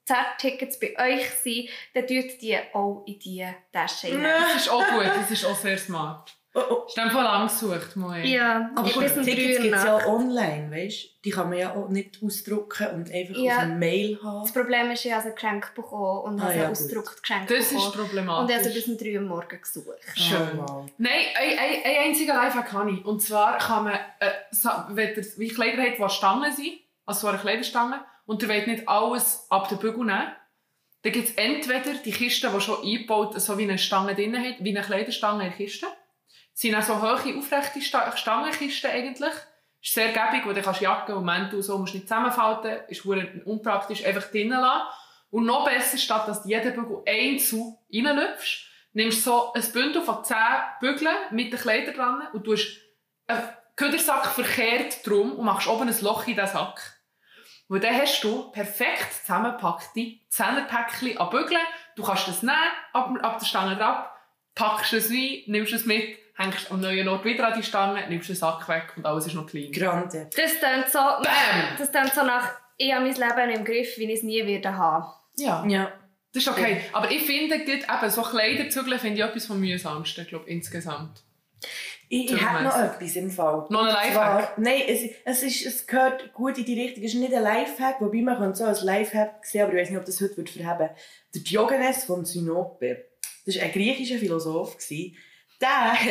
[0.07, 4.23] Konzerttickets bei euch sind, dann tut die auch in diese Tasche rein.
[4.23, 6.35] Das ist auch gut, das ist auch sehr smart.
[6.53, 6.87] Oh, oh.
[6.89, 8.25] Ist dann voll lang gesucht, Moi.
[8.25, 9.25] Ja, Aber gut, Tickets
[9.63, 11.09] gibt es ja online, weißt du?
[11.25, 13.53] Die kann man ja auch nicht ausdrucken und einfach Ja.
[13.55, 14.41] auf eine Mail haben.
[14.43, 16.79] Das Problem ist, ich habe ein Geschenk bekommen und Ah, habe ja, ein gut.
[16.79, 17.85] ausgedrucktes Geschenk Das ist bekommen.
[17.85, 18.57] Und ich problematisch.
[18.57, 19.99] habe bis um 3 Uhr morgens gesucht.
[20.17, 20.59] Schön.
[20.59, 20.87] Oh, wow.
[20.99, 23.05] Nein, ein, ein, ein einziger Lifehack kann ich.
[23.05, 24.31] Und zwar kann man, äh,
[24.89, 26.73] wenn ihr wie Kleider habt, die Stangen sind,
[27.07, 30.31] also so eine Kleiderstange, und ihr wollt nicht alles ab den Bügel nehmen,
[31.03, 34.55] dann gibt es entweder die Kisten, die schon eingebaut so wie eine Stange drin hat,
[34.61, 35.87] wie eine Kleiderstange in der Kiste.
[36.53, 39.33] Das sind auch so hohe, aufrechte Sta Stangenkisten eigentlich.
[39.83, 42.83] Ist sehr gäbig, wo du kannst Jacke und Mäntel und so musst nicht zusammenfalten.
[42.87, 44.87] Ist unpraktisch, einfach drinnen lassen.
[45.33, 50.03] Und noch besser, statt dass du jeden Bügel einzeln reinlüpfst, nimmst du so ein Bündel
[50.03, 50.37] von 10
[50.79, 52.79] Bügeln mit den Kleidern dran und tust
[53.27, 53.43] einen
[53.75, 57.00] Ködersack verkehrt drum und machst oben ein Loch in diesen Sack.
[57.71, 61.61] Und dann hast du perfekt zusammengepackte Zehnerpäckchen an Bügeln.
[61.95, 62.57] Du kannst das nehmen,
[62.93, 64.07] ab, ab der Stange drauf,
[64.57, 68.29] packst es rein, nimmst es mit, hängst am neuen Ort wieder an die Stange, nimmst
[68.29, 69.71] den Sack weg und alles ist noch klein.
[69.71, 70.29] Grande.
[70.35, 71.77] Das klingt so, Bam!
[71.79, 74.77] das klingt so nach, ich habe mein Leben im Griff, wie ich es nie werde
[74.77, 75.07] haben.
[75.37, 75.65] Ja.
[75.65, 75.93] Ja.
[76.33, 76.81] Das ist okay.
[76.93, 81.23] Aber ich finde, eben so Kleiderzügeln finde ich etwas vom mühsamsten, glaube ich, insgesamt.
[82.13, 83.67] Ich, ich habe noch etwas im Fall.
[83.71, 84.59] Noch ein Lifehack?
[84.59, 87.05] Nein, es, es, ist, es gehört gut in die Richtung.
[87.05, 89.91] Es ist nicht ein Lifehack, wobei man könnte so als Lifehack sehen, aber ich weiß
[89.91, 90.91] nicht, ob das heute wird verheben
[91.35, 93.05] Der Diogenes von Synope,
[93.47, 94.77] das war ein griechischer Philosoph.
[94.77, 95.17] gewesen.
[95.61, 96.09] Der hat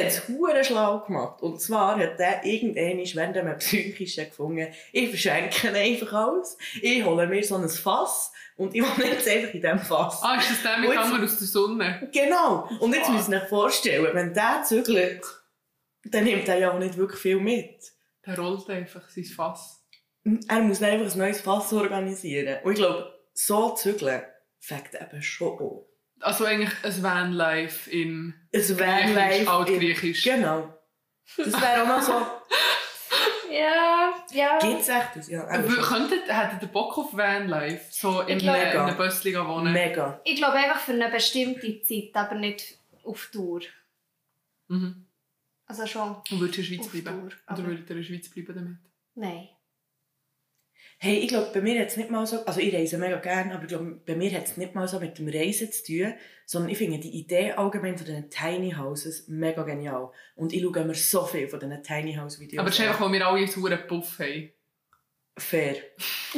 [0.61, 1.41] es schlau gemacht.
[1.41, 6.55] Und zwar hat der irgendwann während einem psychischen gefunden, ich verschenke einfach alles.
[6.81, 10.19] Ich hole mir so ein Fass und ich wohne jetzt einfach in diesem Fass.
[10.21, 12.09] Ah, ist das der mit Hammer aus der Sonne?
[12.13, 12.69] Genau.
[12.79, 13.13] Und jetzt Ah.
[13.13, 15.23] müsst ihr euch vorstellen, wenn der zügelt,
[16.05, 17.91] dann nimmt er ja auch nicht wirklich viel mit.
[18.25, 19.85] Der rollt einfach sein Fass.
[20.47, 22.59] Er muss dann einfach ein neues Fass organisieren.
[22.63, 24.21] Und ich glaube, so zügeln
[24.59, 25.79] fängt eben schon an.
[26.21, 29.47] Also eigentlich ein Vanlife in Griechisch, live.
[29.47, 30.23] Altgriechisch.
[30.23, 30.73] Genau.
[31.37, 32.13] Das wäre auch noch so.
[33.51, 34.59] Ja, ja.
[34.59, 35.27] Gibt es echt das?
[35.27, 35.43] Ja.
[35.47, 37.83] Könntet, hättet ihr Bock auf Vanlife?
[37.89, 39.73] So in in einem Bössli wohnen?
[39.73, 40.21] Mega.
[40.23, 43.61] Ich glaube einfach für eine bestimmte Zeit, aber nicht auf Tour.
[44.67, 45.08] Mhm.
[45.69, 46.15] Also schon.
[46.31, 47.29] Und würdest du in der Schweiz bleiben?
[47.29, 48.77] Tour, Oder würdet ihr in der Schweiz bleiben damit?
[49.13, 49.49] Nein.
[50.97, 53.53] Hey, ich glaube, bei mir hat es nicht mal so, also ich reise mega gerne,
[53.53, 56.13] aber ich glaube, bei mir hat es nicht mal so mit dem Reisen zu tun,
[56.45, 60.11] sondern ich finde die Idee allgemein von diesen Tiny Houses mega genial.
[60.35, 63.01] Und ich schaue mir so viel von diesen Tiny House Videos Aber das ist einfach,
[63.01, 64.51] weil wir alle einen sauren Puff haben.
[65.37, 65.75] Fair.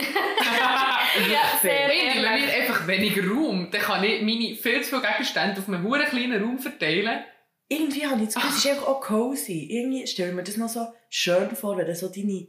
[1.29, 5.59] Ja, sehr Wenn wir einfach weniger Raum, dann kann ich meine viel zu viele Gegenstände
[5.59, 7.25] auf einem huren kleinen Raum verteilen.
[7.71, 9.67] Irgendwie habe ich das Gefühl, es ist einfach auch cozy.
[9.71, 12.45] Irgendwie stelle mir das noch so schön vor, wenn du so deine,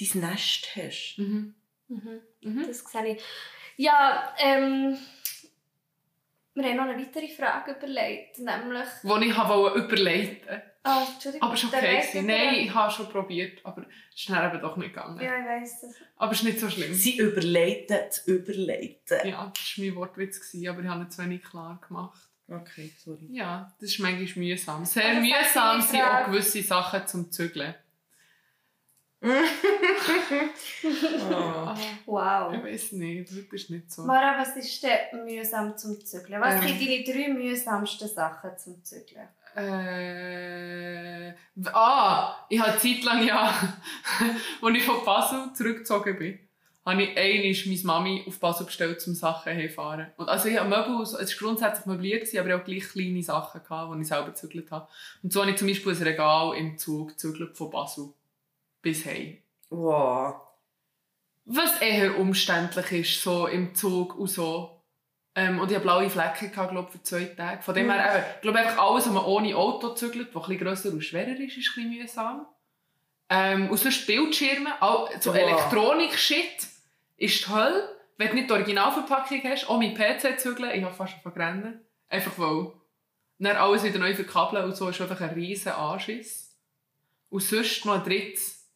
[0.00, 1.18] dein Nest hast.
[1.18, 1.54] Mhm.
[1.88, 2.20] Mhm.
[2.40, 2.64] Mhm.
[2.66, 3.22] Das sehe ich.
[3.76, 4.96] Ja, ähm...
[6.54, 8.88] Wir haben noch eine weitere Frage überlegt, nämlich...
[9.02, 11.48] Wo ich habe überleiten Ah, Entschuldigung.
[11.48, 11.96] Aber es war okay.
[11.96, 12.26] gewesen.
[12.26, 15.20] Nein, ich habe schon probiert, aber es ist dann eben doch nicht gegangen.
[15.20, 15.94] Ja, ich weiss das.
[16.16, 16.94] Aber es ist nicht so schlimm.
[16.94, 19.18] Sie überleiten zu überleiten.
[19.28, 22.30] Ja, das war mein Wortwitz, aber ich habe ihn zu wenig klar gemacht.
[22.48, 23.26] Okay, sorry.
[23.30, 24.84] Ja, das ist manchmal mühsam.
[24.84, 27.74] Sehr sag mühsam sind auch gewisse Sachen zum Zügeln.
[31.30, 31.74] Oh.
[32.06, 32.52] Wow.
[32.54, 34.02] Ich weiß nicht, das ist nicht so.
[34.04, 36.40] Mara, was ist denn mühsam zum Zügeln?
[36.40, 36.62] Was Ähm.
[36.68, 39.28] sind deine drei mühsamsten Sachen zum Zügeln?
[39.56, 41.32] Äh,
[41.72, 43.46] ah, ich habe eine Zeit lang, ja,
[44.62, 46.38] als ich von Basel zurückgezogen bin,
[46.86, 50.06] habe ich einmal meine Mami auf Basel bestellt, um Sachen heimfahren.
[50.16, 53.22] Und also ich habe Möbel, es war grundsätzlich möbliert, aber ich hatte auch gleich kleine
[53.22, 54.88] Sachen, gehabt, die ich selber gezügelt habe.
[55.22, 58.14] Und so habe ich zum Beispiel ein Regal im Zug gezügelt von Basel
[58.82, 59.38] bis heim.
[59.70, 60.36] Wow.
[61.44, 64.80] Was eher umständlich ist, so im Zug und so.
[65.34, 67.62] Ähm, und ich hatte blaue Flecken, gehabt, glaub, für zwei Tage.
[67.62, 70.48] Von dem her, eben, ich glaube einfach alles, was man ohne Auto zügelt, was ein
[70.48, 72.46] bisschen grösser und schwerer ist, ist ein bisschen mühsam.
[73.28, 74.70] Ähm, und sonst Bildschirme,
[75.20, 75.36] so Wow.
[75.36, 76.75] Elektronik-Shit
[77.16, 77.96] ist die Hölle.
[78.18, 81.80] Wenn du nicht die Originalverpackung hast, auch mein PC zügeln, ich habe fast schon verrennen.
[82.08, 82.72] Einfach weil.
[83.38, 86.56] Dann alles wieder neu verkabeln und so ist einfach ein riesen Anschiss.
[87.28, 88.70] Und sonst noch ein drittes.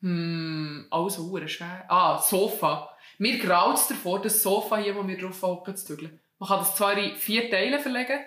[0.00, 1.84] Hm, alles verdammt schwer.
[1.88, 2.90] Ah, Sofa.
[3.18, 6.18] Mir graut es davor, das Sofa hier, wo wir drauf hocken, zu zügeln.
[6.40, 8.18] Man kann das zwar in vier Teile verlegen,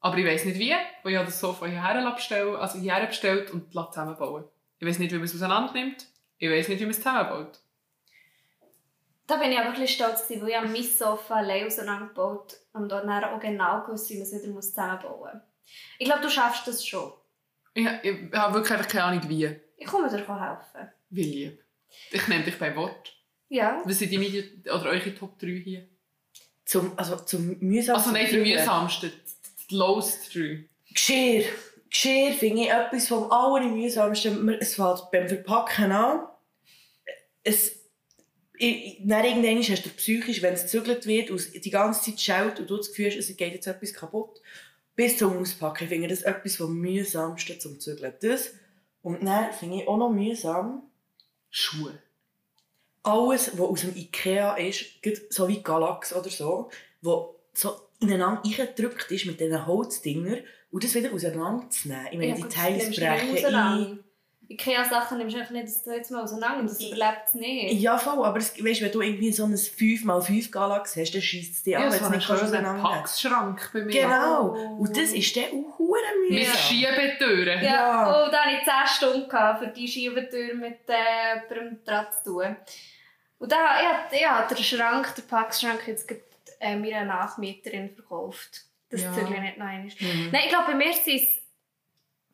[0.00, 3.50] aber ich weiß nicht wie, weil ich habe das Sofa hierher bestellt, also hierher bestellt
[3.50, 4.44] und zusammenbauen.
[4.78, 6.06] Ich weiß nicht, wie man es auseinander nimmt.
[6.36, 7.61] Ich weiß nicht, wie man es zusammenbaut.
[9.26, 12.56] Da bin ich aber ein bisschen stolz, gewesen, weil ich habe mein Sofa allein auseinandergebaut
[12.72, 15.42] und dann auch genau gewusst, wie man es wieder zusammenbauen muss.
[15.98, 17.12] Ich glaube, du schaffst das schon.
[17.74, 19.56] Ich, ich habe wirklich einfach keine Ahnung, wie.
[19.76, 20.92] Ich komme dir helfen.
[21.10, 21.64] Wie lieb.
[22.10, 23.16] Ich nehme dich bei Wort.
[23.48, 23.82] Ja.
[23.84, 25.88] Was sind deine oder eure Top 3 hier?
[26.64, 29.12] Zum, also zum mühsamsten Also nein, die mühsamsten.
[29.70, 30.68] Die- lowest 3.
[30.92, 31.44] Geschirr.
[31.90, 34.48] Geschirr finde ich etwas vom allermühsamsten.
[34.60, 36.26] Es fällt beim Verpacken an.
[37.42, 37.81] Es,
[39.04, 41.30] dann irgendwann hast du psychisch, wenn es gezügelt wird
[41.64, 44.40] die ganze Zeit schaut und du das Gefühl hast, es geht jetzt etwas kaputt.
[44.94, 45.84] Bis zum Auspacken.
[45.84, 48.12] Ich finde das etwas vom mühsamsten zum Zügeln.
[48.20, 48.54] Das.
[49.02, 50.82] Und dann finde ich auch noch mühsam,
[51.50, 51.98] Schuhe.
[53.02, 54.84] alles, was aus dem Ikea ist,
[55.30, 56.70] so wie Galax oder so,
[57.00, 62.06] wo so ineinander eingedrückt ist mit diesen Holzdingern und das wieder auseinanderzunehmen.
[62.12, 64.04] Ich meine, Ja, die Teile brechen ein.
[64.52, 67.80] Ikea-Sachen nimmst du einfach nicht das zweite Mal auseinander, das überlebt es nicht.
[67.80, 71.52] Ja, voll, aber es, weißt, wenn du irgendwie so ein 5x5 Galax hast, dann schießt
[71.54, 73.92] es dich an, Ja, wenn so es einen nicht auseinander Packschrank bei mir.
[74.02, 74.54] Genau.
[74.56, 74.76] Oh.
[74.80, 76.56] Und das ist dann auch verdammt Mit mühsam.
[76.56, 77.62] Schiebetüren.
[77.64, 78.26] Ja, Ja.
[78.26, 78.72] oh, da hatte ich 10
[79.10, 82.56] Stunden gehabt, für die Schiebetür mit äh, jemandem dran zu tun.
[83.38, 86.22] Und da, ja, ja, der Schrank, der Packschrank, jetzt gerade
[86.60, 88.62] äh, meiner Nachmieterin verkauft.
[88.88, 89.12] Das Ja.
[89.12, 89.90] Zügel nicht noch einmal.
[89.98, 90.28] Mhm.
[90.30, 91.28] Nein, ich glaube, bei mir sind es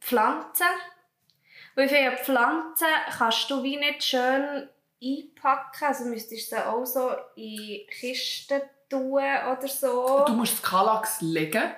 [0.00, 0.66] Pflanzen.
[1.78, 4.68] Weil finde, Pflanzen kannst du wie nicht schön
[5.00, 5.84] einpacken.
[5.84, 10.24] Also müsstest du sie auch so in Kisten tun oder so.
[10.26, 11.70] Du musst das Kallax legen.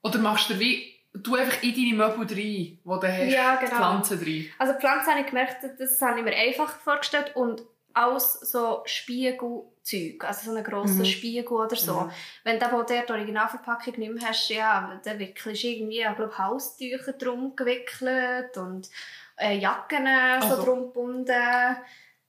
[0.00, 0.94] Oder machst du wie...
[1.12, 3.32] Du einfach in deine Möbel rein, die du hast.
[3.32, 3.76] Ja, genau.
[3.76, 4.50] Pflanzen rein.
[4.58, 7.62] Also Pflanzen habe ich gemerkt, das habe ich mir einfach vorgestellt und
[7.94, 11.04] alles so Spiegelzeug, also so einen grossen Mhm.
[11.04, 12.00] Spiegel oder so.
[12.00, 12.10] Mhm.
[12.44, 16.36] Wenn du aber die Originalverpackung nicht mehr hast, ja, dann wickelst du irgendwie, ich glaube,
[16.38, 18.88] Haustücher drum gewickelt und
[19.36, 20.06] äh, Jacken
[20.42, 21.76] so Also- drum gebunden.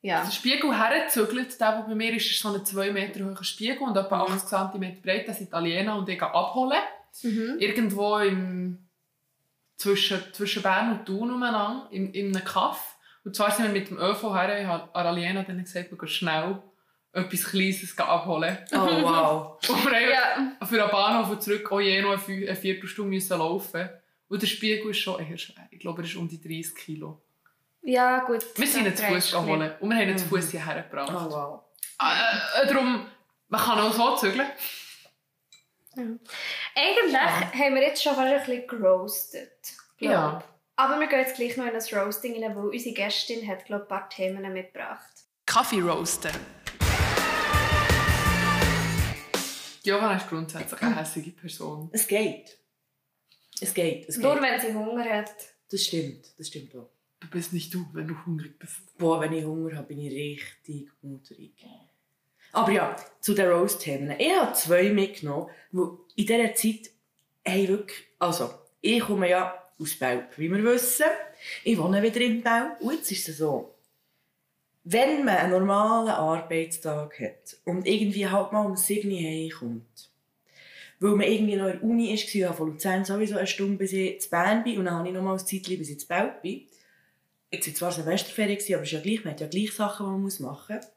[0.02, 0.24] Ja.
[0.24, 3.82] Der Spiegel herzügelt, der, der bei mir ist, ist so ein 2 Meter hoher Spiegel
[3.82, 4.34] und etwa Mhm.
[4.34, 5.28] 80 cm breit.
[5.28, 6.78] Das sind Italiener und ich gehe abholen.
[7.24, 7.56] Mhm.
[7.60, 8.88] Irgendwo im,
[9.78, 12.95] zwischen, zwischen Bern und Thun umeinander, in, in einem Kaff.
[13.26, 16.08] Und zwar sind wir mit dem ÖV her, ich habe Araliena dann gesagt, wir gehen
[16.08, 16.62] schnell
[17.12, 18.58] etwas Kleines abholen.
[18.72, 19.58] Oh, wow.
[19.70, 20.66] Und wir haben Ja.
[20.66, 23.90] für den Bahnhof und zurück auch je noch eine Viertelstunde müssen laufen.
[24.28, 25.68] Und der Spiegel ist schon eher schwer.
[25.72, 27.22] Ich glaube, er ist um die 30 Kilo.
[27.82, 28.44] Ja, gut.
[28.56, 30.30] Wir sind zu Fuß holen und wir haben zu Mhm.
[30.30, 31.12] Fuß hierher gebracht.
[31.14, 31.62] Oh, wow.
[32.02, 33.06] Äh, äh, darum,
[33.48, 34.48] man kann auch so zügeln.
[36.76, 39.52] Eigentlich haben wir jetzt schon fast ein bisschen geroastet.
[39.98, 40.12] glaub.
[40.12, 40.44] Ja.
[40.78, 43.84] Aber wir gehen jetzt gleich noch in das Roasting rein, weil unsere Gästin hat, glaub,
[43.84, 45.10] ein paar Themen mitgebracht.
[45.46, 46.32] Kaffee roasten.
[49.84, 51.90] Johanna ist grundsätzlich eine hässliche Person.
[51.94, 52.58] Es geht.
[53.62, 54.10] Es geht.
[54.10, 54.44] Es Nur geht.
[54.44, 55.32] wenn sie Hunger hat.
[55.72, 56.38] Das stimmt.
[56.38, 56.90] Das stimmt auch.
[57.22, 58.98] Du bist nicht du, wenn du hungrig bist.
[58.98, 61.54] Boah, wenn ich Hunger habe, bin ich richtig mutterig.
[62.52, 64.20] Aber ja, zu den Roast-Themen.
[64.20, 66.90] Ich habe zwei mitgenommen, wo in dieser Zeit,
[67.46, 71.06] hey, wirklich, also, ich komme ja aus Belp, wie wir wissen.
[71.64, 72.82] Ich wohne wieder in Belp.
[72.82, 73.76] Und jetzt ist es so,
[74.84, 80.12] wenn man einen normalen Arbeitstag hat und irgendwie halt mal um 7 Uhr heimkommt,
[81.00, 83.78] weil man irgendwie noch in der Uni war, ich habe von Luzern sowieso eine Stunde,
[83.78, 86.00] bis ich zu Bern bin, und dann habe ich noch mal ein Zeitchen, bis ich
[86.00, 86.68] zu Belp bin.
[87.52, 90.12] Jetzt war zwar Semesterferien, aber es ist ja gleich, man hat ja gleich Sachen, die
[90.12, 90.88] man machen muss.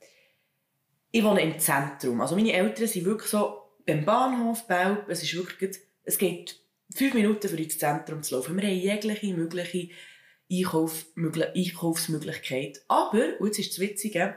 [1.10, 2.20] Ich wohne im Zentrum.
[2.20, 5.08] Also meine Eltern sind wirklich so beim Bahnhof Belp.
[5.08, 6.60] Es ist wirklich, es geht
[6.94, 8.56] fünf Minuten für ins Zentrum zu laufen.
[8.56, 9.90] Wir haben jegliche mögliche
[10.50, 12.82] Einkauf, Einkaufsmöglichkeit.
[12.88, 14.36] Aber, und jetzt ist das Witzige,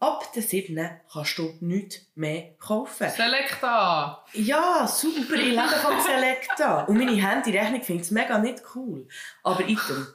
[0.00, 1.00] ab der 7.
[1.12, 3.08] kannst du nichts mehr kaufen.
[3.10, 4.24] Selecta!
[4.34, 6.84] Ja, super, ich lebe vom Selecta.
[6.84, 9.08] Und meine Handyrechnung findet es mega nicht cool.
[9.42, 10.06] Aber item.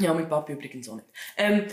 [0.00, 1.08] Ja, mein Papi übrigens auch nicht.
[1.36, 1.66] Ähm,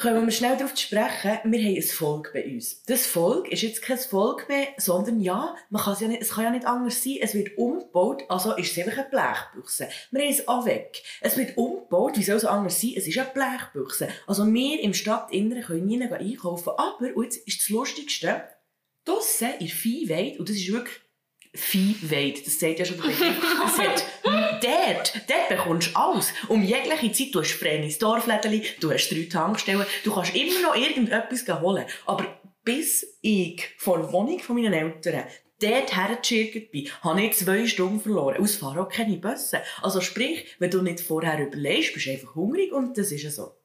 [0.00, 2.82] kommen wir schnell darauf zu sprechen, wir haben ein Volk bei uns.
[2.84, 6.44] Das Volk ist jetzt kein Volk mehr, sondern ja, man es, ja nicht, es kann
[6.44, 9.88] ja nicht anders sein, es wird umgebaut, also ist es einfach eine Blechbüchse.
[10.10, 11.02] Wir haben es auch weg.
[11.20, 12.94] Es wird umgebaut, wie soll es anders sein?
[12.96, 14.08] Es ist eine Blechbüchse.
[14.26, 18.42] Also wir im Stadtinneren können nie einkaufen, aber, und jetzt ist das Lustigste,
[19.04, 20.96] draussen in der Viehweide, und das ist wirklich
[21.54, 23.36] Viehweide, das sagt ja schon der Begriff,
[24.22, 26.32] dort, dort bekommst du alles.
[26.48, 30.76] Um jegliche Zeit, du hast freie Dorfläden, du hast drei Tankstellen, du kannst immer noch
[30.76, 31.84] irgendetwas holen.
[32.06, 32.26] Aber
[32.64, 35.24] bis ich vor der Wohnung von meinen Eltern
[35.60, 38.38] dort hergeschirrt bin, habe ich zwei Stunden verloren.
[38.38, 39.60] Und es fahren auch keine Busse.
[39.82, 43.30] Also sprich, wenn du nicht vorher überlegst, bist du einfach hungrig und das ist ja
[43.30, 43.57] so.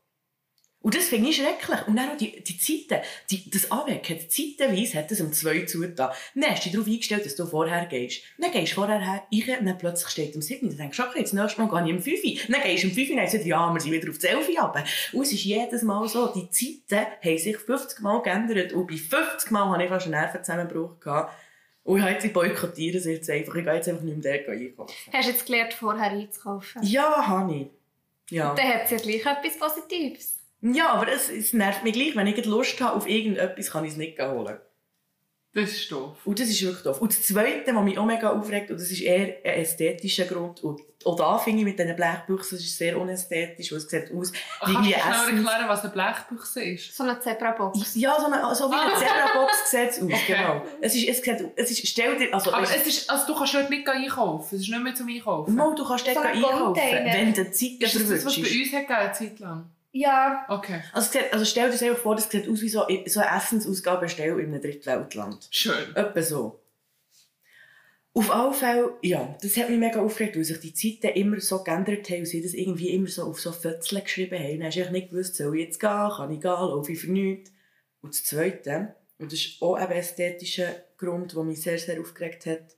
[0.84, 1.88] Und das finde ich schrecklich.
[1.88, 5.62] Und dann auch die, die Zeiten, die, das Anweg hat zeitenweise hat es um zwei
[5.62, 6.12] zugetan.
[6.36, 8.22] Dann hast du dich darauf eingestellt, dass du vorher gehst.
[8.38, 10.67] Dann gehst du vorher her, ich, und dann plötzlich steht um sieben.
[10.67, 12.48] Dann denkst du, okay, jetzt nächstes Mal gehe ich um fünf.
[12.50, 14.48] Dann gehst du um fünf, dann sagst du, ja, wir sind wieder auf die elf
[14.50, 14.84] runter.
[15.13, 18.74] Und es ist jedes Mal so, die Zeiten haben sich 50 Mal geändert.
[18.74, 21.00] Und bei 50 Mal hatte ich fast einen Nervenzusammenbruch.
[21.00, 21.34] Gehabt.
[21.86, 23.56] Und ich habe jetzt, ich boykottiere es jetzt einfach.
[23.56, 24.93] Ich gehe jetzt einfach nicht mehr dort einkaufen.
[25.13, 26.84] Hast du jetzt gelernt, vorher einzukaufen?
[26.84, 27.67] Ja, habe ich.
[28.32, 28.54] Ja.
[28.54, 30.42] Dann hat es ja gleich etwas Positives.
[30.63, 32.15] Ja, aber es, es nervt mich gleich.
[32.15, 34.58] Wenn ich Lust habe auf irgendetwas, kann ich es nicht holen.
[35.56, 36.17] Das ist doof.
[36.26, 36.99] Und das ist wirklich doof.
[36.99, 40.63] Und das Zweite, was mich auch mega aufregt, und das ist eher ein ästhetischer Grund,
[40.63, 44.12] und auch da finde ich mit diesen Blechbüchsen, es ist sehr unästhetisch, weil es sieht
[44.12, 45.38] aus wie Kannst du Essen.
[45.45, 46.95] erklären, was eine Blechbüchse ist?
[46.97, 47.93] So eine Zebrabox.
[47.93, 48.97] Ja, so, eine, so wie eine Ah.
[48.97, 50.19] Zebrabox sieht es aus, Okay.
[50.28, 50.65] genau.
[50.82, 53.36] Es ist, es sieht, es ist, stell dir, also, Aber es, es ist, also du
[53.38, 54.56] kannst nicht einkaufen.
[54.56, 55.54] Es ist nicht mehr zum Einkaufen.
[55.54, 58.41] Mal, du kannst dort So ein einkaufen, wenn du Zeit Ist das das, was bei
[58.41, 59.69] uns hat eine Zeit lang?
[59.93, 60.82] Ja, Okay.
[60.91, 63.38] Also, sieht, also stell dir das einfach vor, das sieht aus wie so, so eine
[63.38, 65.47] Essensausgabestelle in einem Drittweltland.
[65.51, 65.95] Schön.
[65.95, 66.60] Etwa so.
[68.15, 71.63] Auf alle Fälle, ja, das hat mich mega aufgeregt, weil sich die Zeiten immer so
[71.63, 74.60] geändert haben und sie das irgendwie immer so auf so Fötzel geschrieben haben.
[74.60, 76.99] Dann hast du eigentlich nicht gewusst, soll ich jetzt gehen, kann ich gehen, laufe ich
[76.99, 77.51] für nichts.
[78.01, 82.45] Und das Zweite, und das ist auch ein ästhetischer Grund, der mich sehr, sehr aufgeregt
[82.45, 82.77] hat,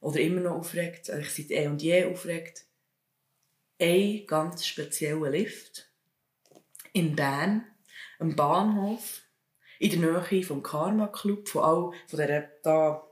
[0.00, 2.64] oder immer noch aufregt, eigentlich seit eh und je aufregt,
[3.80, 5.88] ein ganz spezieller Lift
[6.98, 7.64] in Bern,
[8.18, 9.22] am Bahnhof,
[9.78, 13.04] in der Nähe vom Karma Club, von all von dieser da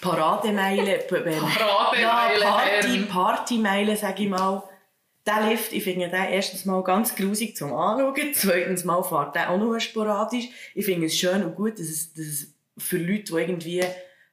[0.00, 1.40] Parademeile, ähm,
[2.00, 3.08] ja, Party, Herren.
[3.08, 4.62] Partymeile, sage ich mal.
[5.26, 9.50] Der Lift, ich finde den erstens mal ganz grusig zum Anschauen, zweitens mal fährt der
[9.50, 10.46] auch nur sporadisch.
[10.74, 13.84] Ich finde es schön und gut, dass es, dass es für Leute, die irgendwie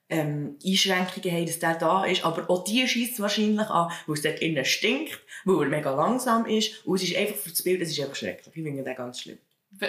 [0.10, 4.22] ähm, Einschränkungen haben, dass der da ist, aber auch die schießt wahrscheinlich an, weil es
[4.22, 7.82] dort innen stinkt, weil er mega langsam ist und es ist einfach für das Bild,
[7.82, 8.56] es ist einfach schrecklich.
[8.56, 9.38] Ich finde den ganz schlimm.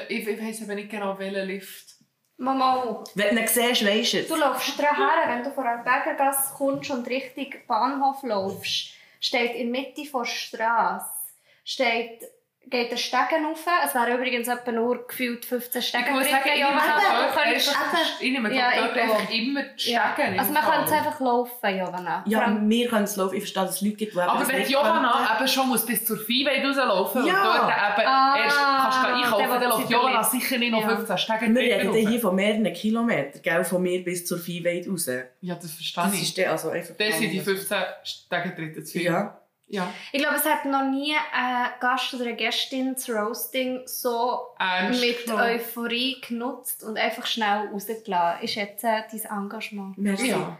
[0.08, 1.94] Ich, ich weiss aber nicht genau, welcher Lift.
[2.40, 4.28] Mama, Wenn du ihn siehst, weisst du es.
[4.28, 8.90] du läufst dran her, wenn du von der Bergergasse kommst und Richtung Bahnhof laufst,
[9.20, 11.06] steht in der Mitte der Straße,
[11.64, 12.22] steht,
[12.70, 13.64] geht der Stegen rauf.
[13.84, 16.04] Es wären übrigens etwa nur gefühlt 15 Stegen.
[16.06, 19.90] Ich muss drin, sagen, ja, du könntest- einfach, ich nehme Ja, dort einfach immer die
[19.90, 20.12] Ja.
[20.14, 20.34] Stegen.
[20.34, 22.22] im Also man kann es einfach laufen, Jovana.
[22.22, 23.34] Vor Ja, allem- wir können es laufen.
[23.36, 26.04] Ich verstehe, dass es Leute gibt, die Aber das wenn Johanna eben schon muss bis
[26.04, 27.34] zur Viehweide rauslaufen Ja.
[27.40, 30.88] und dort eben Ah, erst kannst du einkaufen, dann läuft Johanna sicher nicht noch Ja.
[30.96, 35.06] 15 Stegen Wir reden hier von mehreren Kilometern, gell, von mir bis zur Viehweide raus.
[35.40, 36.22] Ja, das verstehe Das ich.
[36.22, 36.94] ist dann also einfach...
[36.96, 39.02] Das sind die 15 Stegen dritten zu viel.
[39.04, 39.38] Ja.
[39.70, 39.92] Ja.
[40.12, 45.00] Ich glaube, es hat noch nie ein Gast oder eine Gästin das Roasting so Ernst
[45.00, 45.42] mit genommen.
[45.42, 48.44] Euphorie genutzt und einfach schnell rausgelassen.
[48.44, 49.98] Ich schätze dein Engagement.
[49.98, 50.28] Merci.
[50.30, 50.58] Ja,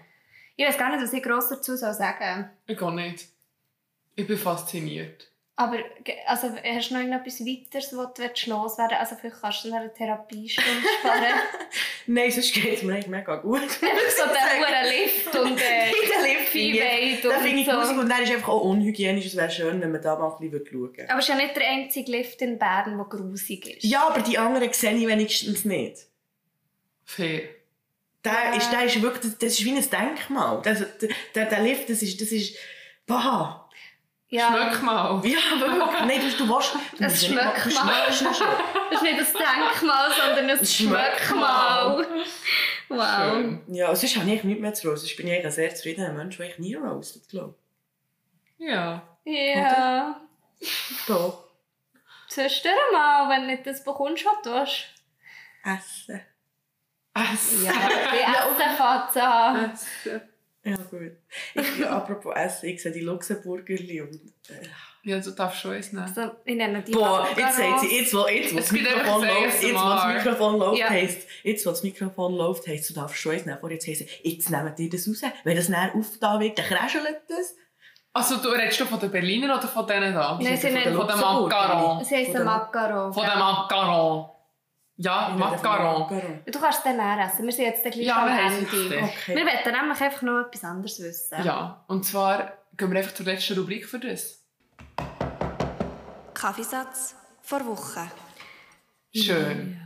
[0.56, 3.28] Ich weiß gar nicht, was ich gross dazu soll sagen ich gar nicht.
[4.14, 5.30] Ich bin fasziniert.
[5.60, 5.76] Aber
[6.26, 9.78] also, hast du noch irgendetwas weiteres, was du willst loswerden Also vielleicht kannst du noch
[9.78, 11.24] eine Therapiestunde sparen.
[12.06, 13.62] Nein, sonst geht es mir eigentlich mega gut.
[13.70, 17.94] So hohen Lift und äh, Den Lift finde ich- Viehweid Das finde ich und grusig
[17.96, 18.00] so.
[18.02, 19.26] und dann ist einfach auch unhygienisch.
[19.26, 21.10] Es wäre schön, wenn man da mal ein bisschen schauen würde.
[21.10, 23.82] Aber es ist ja nicht der einzige Lift in Bern, der grusig ist.
[23.84, 26.06] Ja, aber die anderen sehe ich wenigstens nicht.
[27.04, 27.40] Fair.
[28.24, 28.56] Der, Ja.
[28.56, 30.60] ist, der ist wirklich, das, ist wie ein Denkmal.
[30.62, 30.84] Das,
[31.34, 32.54] der, der Lift, das ist, das ist,
[33.08, 33.67] bah.
[34.30, 34.48] Ja.
[34.48, 35.20] Schmeck mal.
[35.26, 38.06] Ja, aber wirklich, nein, du, du du Ein ja nicht Schmeckmal.
[38.08, 38.20] Das
[38.90, 42.06] ist nicht ein Denkmal, sondern ein Schmeckmal.
[42.90, 43.32] Wow.
[43.32, 43.62] Schön.
[43.68, 45.08] Ja, sonst habe ich eigentlich nichts mehr zu roasten.
[45.08, 47.54] Ich bin eigentlich ein sehr zufriedener Mensch, der ich nie roastet, glaube
[48.58, 49.02] Ja.
[49.24, 50.20] Ja.
[50.60, 50.70] ich.
[51.06, 51.44] Doch.
[52.34, 52.48] Dir
[52.92, 54.84] mal, wenn du nicht das bekommst, was du tust.
[55.64, 56.20] Essen.
[57.14, 57.64] Essen.
[57.64, 59.70] Ja, die Essen fängt an.
[59.72, 60.22] Essen.
[60.64, 61.12] Ja, gut.
[61.54, 64.14] Ich, apropos Essen, ich sehe die Luxemburgerli und...
[64.48, 64.66] Äh,
[65.04, 65.98] Ja, du darfst schon nehmen.
[66.00, 69.22] Also, ich nenne die Boah, jetzt sagt sie, jetzt, wo, jetzt, wo Es das Mikrofon
[69.24, 70.06] läuft, jetzt, wo das.
[70.24, 70.88] Mikrofon läuft, Ja.
[70.90, 73.56] heisst, jetzt, wo das Mikrofon läuft, heisst, du darfst schon nehmen.
[73.60, 75.22] Vorher jetzt heisst, es, jetzt nehmt ihr das raus.
[75.44, 77.54] Wenn das näher aufgetan wird, dann kräschelt das.
[78.12, 80.38] Also, du redest du von den Berliner oder von denen da?
[80.42, 81.20] Nein, sie Von nennen der Von dem.
[81.20, 82.04] Macaron.
[82.04, 83.12] Sie der- Macaron.
[83.14, 84.30] Von dem Macaron.
[85.00, 86.00] Ja, Macaron.
[86.00, 86.40] Macaron.
[86.44, 87.44] Du kannst den näher essen.
[87.44, 88.66] Wir sind jetzt gleich Ja, am Ende.
[88.66, 89.36] Okay.
[89.36, 91.44] Wir wollen nämlich einfach noch etwas anderes wissen.
[91.44, 94.44] Ja, und zwar gehen wir einfach zur letzten Rubrik für das.
[96.34, 98.10] Kaffeesatz vor Woche.
[99.14, 99.80] Schön.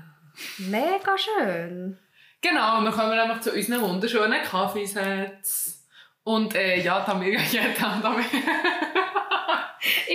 [0.58, 1.98] Mega schön.
[2.40, 5.74] Genau, und dann kommen wir nämlich zu unseren wunderschönen Kaffeesätzen.
[6.24, 8.24] Und äh, ja, da wir ja wir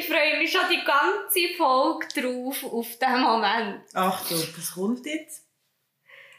[0.08, 3.82] Ich freue mich schon die ganze Folge drauf, auf diesen Moment.
[3.94, 5.46] Achtung, das kommt jetzt.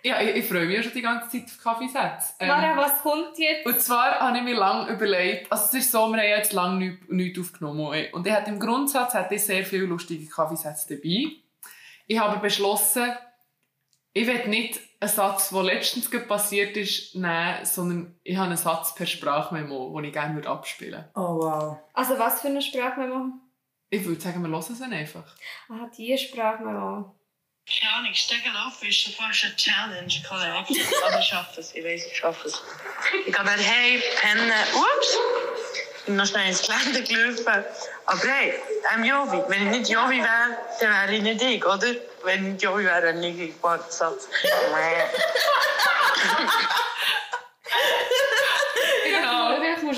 [0.02, 2.34] Ja, ich, ich freue mich schon die ganze Zeit auf Kaffeesätze.
[2.38, 3.66] Ähm, Mara, was kommt jetzt?
[3.66, 6.78] Und zwar habe ich mir lange überlegt, also es ist so, wir haben jetzt lange
[6.78, 8.06] nichts, nichts aufgenommen.
[8.12, 11.32] Und ich hatte im Grundsatz hatte ich sehr viele lustige Kaffeesätze dabei.
[12.06, 13.12] Ich habe beschlossen,
[14.14, 18.94] ich will nicht einen Satz, der letztens passiert ist, nehmen, sondern ich habe einen Satz
[18.94, 21.10] per Sprachmemo, den ich gerne würde abspielen würde.
[21.16, 21.76] Oh wow.
[21.92, 23.32] Also was für eine Sprachmemo?
[23.90, 25.24] Ich würde sagen, wir hören es dann einfach.
[25.70, 27.14] Ah, die Sprachmemo.
[27.68, 28.12] Keine Ahnung,
[28.66, 30.86] auf ist schon fast eine Challenge, Kollege.
[31.06, 32.62] Aber ich schaffe es, ich weiß, ich schaffe es.
[33.26, 35.18] Ich gehe dann hey, pennen, ups,
[36.06, 37.64] bin noch schnell ins Gelände gelaufen.
[38.06, 38.54] Aber hey,
[38.90, 39.42] I'm Jovi.
[39.48, 41.94] Wenn ich nicht Jovi wäre, dann wäre ich nicht ich, oder?
[42.24, 44.28] Wenn ich nicht Jovi wäre, dann liege ich im Satz.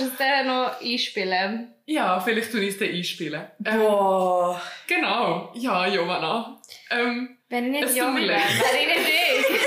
[0.01, 1.75] Vielleicht musst du es dann noch einspielen.
[1.87, 3.47] Ja, vielleicht tue ich es dann einspielen.
[3.65, 4.61] Ähm, Boah.
[4.87, 5.51] genau.
[5.55, 6.61] Ja, Giovanna.
[6.91, 8.39] Ähm, Wenn ich nicht wäre, leid.
[8.39, 9.09] wäre ich nicht
[9.51, 9.61] ich.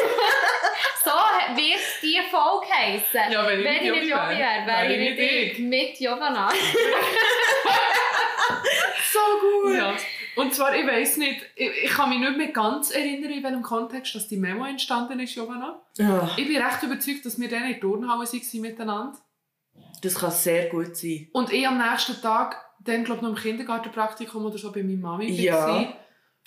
[1.04, 1.12] so
[1.56, 3.32] wird die Folge heissen.
[3.32, 5.20] Ja, wenn ich nicht Jovi Jovi wäre, wäre, ich nicht
[5.54, 5.60] ich.
[5.60, 6.50] Mit Jovana.
[9.12, 9.76] So gut.
[9.78, 9.96] Ja.
[10.36, 13.62] Und zwar, ich weiß nicht, ich, ich kann mich nicht mehr ganz erinnern, in welchem
[13.62, 15.80] Kontext dass die Memo entstanden ist, Giovanna.
[15.98, 19.18] Ja, Ich bin recht überzeugt, dass wir dann in der Turnhalle waren miteinander.
[20.04, 21.28] Das kann sehr gut sein.
[21.34, 24.98] Und ich am nächsten Tag, dann glaube ich noch im Kindergartenpraktikum oder so, bei meiner
[25.00, 25.68] Mami Ja.
[25.68, 25.94] war.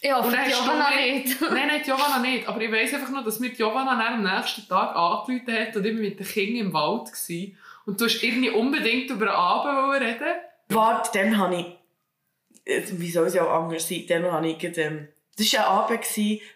[0.01, 1.41] Ich hoffe, Und dann mir- nicht.
[1.41, 2.47] Nein, nein, die Giovanna nicht.
[2.47, 5.75] Aber ich weiß einfach nur, dass mir die Giovanna dann am nächsten Tag angerufen hat
[5.75, 7.07] und ich war mit den Kindern im Wald.
[7.07, 7.57] Gewesen.
[7.87, 10.35] Und du hast irgendwie unbedingt über einen Abend reden
[10.69, 11.67] Warte, dann habe ich.
[12.67, 14.05] äh, Wie soll es ja auch anders sein?
[14.09, 14.59] Dann habe ich.
[14.59, 16.09] gerade, Ähm, das war ein Abend,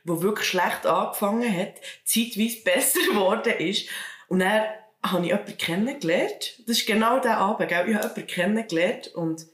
[0.04, 1.74] der wirklich schlecht angefangen hat,
[2.04, 3.88] zeitweise besser geworden ist.
[4.28, 4.64] Und dann
[5.02, 6.58] habe ich jemanden kennengelernt.
[6.66, 7.88] Das ist genau der Abend, gell?
[7.88, 9.46] Ich habe jemanden kennengelernt und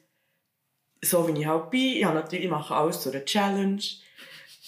[1.03, 3.80] so wie ich halt bin, ich, habe natürlich, ich mache alles zu einer Challenge.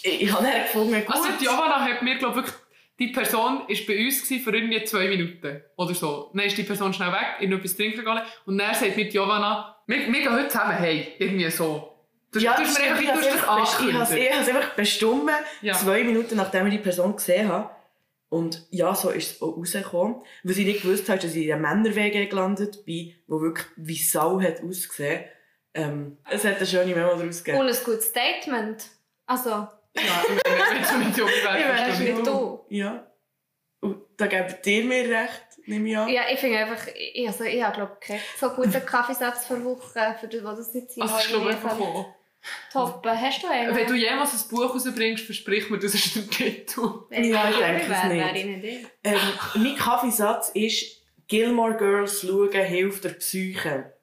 [0.03, 1.15] Ich, ich habe dann gefunden, gut.
[1.15, 2.55] Also Giovanna hat mir, glaube wirklich,
[2.99, 6.31] die Person war bei uns gewesen für irgendwie zwei Minuten oder so.
[6.35, 9.11] Dann ist die Person schnell weg, in etwas trinken gegangen und dann sagt mir die
[9.11, 11.95] Giovanna, wir, wir gehen heute zusammen hey, irgendwie so.
[12.31, 15.31] Du, ja, du hast mir einfach, das ich habe es einfach bestimmt,
[15.63, 15.75] Ja.
[15.75, 17.71] zwei Minuten nachdem ich die Person gesehen habe.
[18.31, 20.23] Und ja, so ist es auch rausgekommen.
[20.45, 23.67] Was ich nicht gewusst habe, ist, dass ich in einer Männer-WG gelandet bin, wo wirklich
[23.77, 25.25] wie Sau hat ausgesehen.
[25.75, 27.63] Ähm, es hat eine schöne Memo daraus gegeben.
[27.63, 28.85] Und ein gutes Statement.
[29.27, 32.15] Also, Ja, wenn, du nicht Jogi Ich wärst, ich.
[32.15, 32.65] nicht du.
[32.69, 33.07] Ja.
[33.81, 36.09] Und da gebt ihr mir recht, nehme ich an.
[36.09, 40.17] Ja, ich finde einfach, ich, also, ich habe glaube keinen so guten Kaffeesatz für Woche,
[40.21, 42.15] für das, was das jetzt hier Also, ich glaube einfach auch.
[42.73, 43.21] Toppen.
[43.21, 43.75] Hast du einen?
[43.75, 46.91] Wenn du jemals ein Buch rausbringst, versprich mir, das ist der Titel.
[47.09, 48.45] Wenn ich Ja, ich denke es nicht.
[48.65, 48.87] ich ich.
[49.05, 49.19] Ähm,
[49.57, 53.95] mein Kaffeesatz ist, Gilmore Girls schauen hilft der Psyche.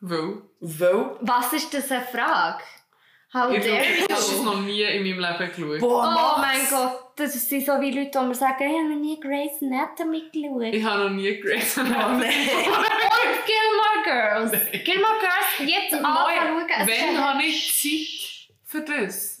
[0.00, 2.62] Weil Weil, Was ist das eine Frage?
[3.32, 4.42] How ich dare habe das you?
[4.44, 5.80] noch nie in meinem Leben geschaut.
[5.80, 6.70] boah, Oh mach's.
[6.70, 9.60] mein Gott, das sind so wie Leute, die mir sagen, ich habe noch nie Grey's
[9.62, 10.74] Anatomy geschaut.
[10.74, 12.26] Ich habe noch nie Grey's Oh, Anatomy.
[12.26, 12.26] Und
[13.46, 14.52] Gilmore Girls.
[14.52, 14.80] Nein.
[14.84, 16.02] Gilmore Girls, jetzt ist
[16.86, 19.40] Wenn ein- habe ich Zeit für das?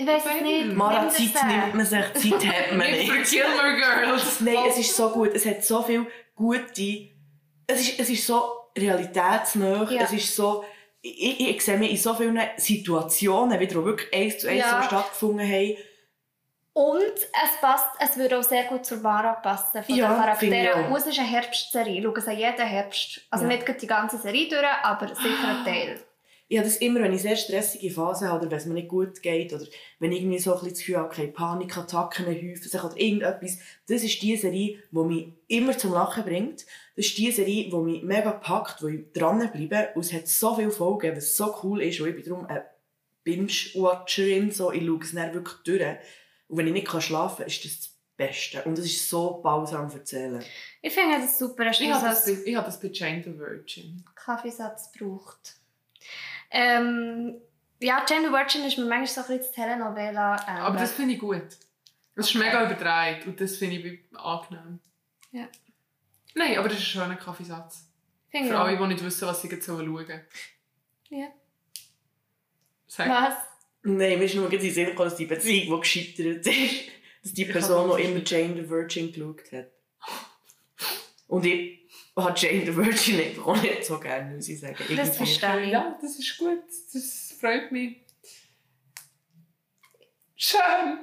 [0.00, 0.72] Ich weiß es nicht.
[0.76, 3.22] Mara, Zeit nimmt man sich, Zeit hat man Nicht für.
[3.38, 4.40] Gilmore Girls.
[4.40, 5.30] Nein, es ist so gut.
[5.34, 7.08] Es hat so viel gute.
[7.66, 8.42] Es ist, es ist so
[8.76, 9.90] realitätsnah.
[9.90, 10.02] Ja.
[10.02, 10.64] Es ist so.
[11.00, 14.82] Ich, ich, ich sehe mich in so vielen Situationen, die wirklich eins zu eins Ja.
[14.82, 15.76] so stattgefunden haben.
[16.78, 19.82] Und es passt, es würde auch sehr gut zur Mara passen.
[19.82, 20.94] Von Ja, den Charakteren.
[20.96, 21.98] es ist eine Herbstserie.
[21.98, 23.20] Ich schaue sie jeden Herbst.
[23.30, 23.50] Also Ja.
[23.56, 26.00] nicht die ganze Serie durch, aber sicher ein Teil.
[26.46, 28.86] Ich habe das immer, wenn ich sehr stressige Phasen habe oder wenn es mir nicht
[28.88, 29.64] gut geht oder
[29.98, 33.58] wenn ich irgendwie so ein bisschen das Gefühl habe, okay, Panikattacken häufen sich oder irgendetwas.
[33.88, 36.64] Das ist die Serie, die mich immer zum Lachen bringt.
[36.94, 39.88] Das ist die Serie, die mich mega packt, wo ich dranbleibe.
[39.96, 42.00] Und es hat so viele Folgen, was so cool ist.
[42.00, 42.64] Und ich bin darum eine
[43.24, 44.52] Binge-Watcherin.
[44.52, 45.96] So, ich schaue es dann wirklich durch.
[46.48, 48.62] Und wenn ich nicht schlafen kann, ist das das Beste.
[48.64, 50.42] Und es ist so balsam zu erzählen.
[50.82, 54.04] Ich finde das super, Ich habe das das, ich habe das bei Jane the Virgin.
[54.14, 55.54] Kaffeesatz braucht.
[56.50, 57.36] Ähm,
[57.80, 60.34] ja, Gender Virgin ist mir manchmal so ein bisschen Telenovela.
[60.48, 61.42] Ähm, Aber das finde ich gut.
[62.16, 62.44] Das ist Okay.
[62.44, 64.80] mega überdreht und das finde ich angenehm.
[65.30, 65.46] Ja.
[66.34, 67.84] Nein, aber das ist ein schöner Kaffeesatz.
[68.30, 70.26] finde ich Für alle, die nicht wissen, was sie jetzt schauen sollen.
[71.10, 71.28] Ja.
[72.88, 73.08] Sag.
[73.08, 73.34] Was?
[73.82, 76.88] Nein, mir ist nur in den Sinn gekommen, dass die Beziehung, die gescheitert ist,
[77.22, 79.70] dass die Person noch immer Jane the Virgin geschaut hat.
[81.28, 84.76] Und ich habe Jane the Virgin einfach auch nicht so gerne, muss ich sagen.
[84.78, 85.16] Das Irgendwie.
[85.16, 85.70] verstehe ich.
[85.70, 86.62] Ja, das ist gut.
[86.92, 87.98] Das freut mich.
[90.36, 90.98] Schön.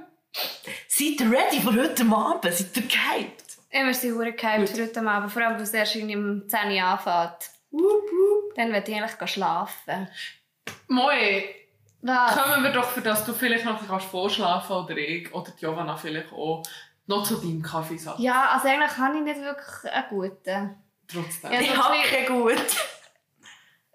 [0.88, 2.43] Seid ihr ready für heute Abend?
[2.53, 3.43] Seid ihr gehypt?
[3.71, 5.32] Ja, wir sind verdammt gehypt für heute Abend.
[5.32, 7.51] Vor allem, weil es erst um 10 Uhr anfängt.
[7.71, 8.55] Wupp, wupp.
[8.55, 10.07] Dann würde ich eigentlich gehen schlafen.
[10.88, 11.43] Moi,
[12.06, 12.36] Was?
[12.36, 15.97] kommen wir doch, für das du vielleicht noch kannst vorschlafen oder ich, oder die Giovanna
[15.97, 16.62] vielleicht auch,
[17.08, 18.20] noch zu deinem Kaffeesatz.
[18.20, 20.76] Ja, also eigentlich habe ich nicht wirklich einen guten.
[21.08, 21.51] Trotzdem.
[21.51, 21.60] Ja.
[21.62, 22.62] Ich habe keinen guten.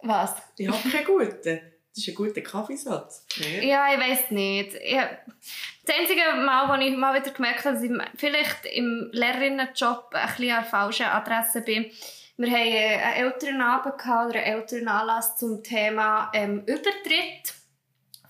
[0.03, 0.35] Was?
[0.57, 1.61] Ich habe keinen guten.
[1.93, 3.27] Das ist ein guter Kaffeesatz.
[3.39, 3.63] Nicht?
[3.63, 4.75] Ja, ich weiß nicht.
[4.75, 4.97] Ich,
[5.85, 10.27] das einzige Mal, wo ich mal wieder gemerkt habe, dass ich vielleicht im Lehrerinnenjob ein
[10.27, 11.89] bisschen an der falschen Adresse bin.
[12.37, 17.55] Wir hatten einen Elternabend gehabt, oder einen Elternanlass zum Thema ähm, Übertritt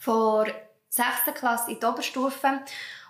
[0.01, 0.46] von
[0.88, 1.34] 6.
[1.34, 2.61] Klasse in die Oberstufe.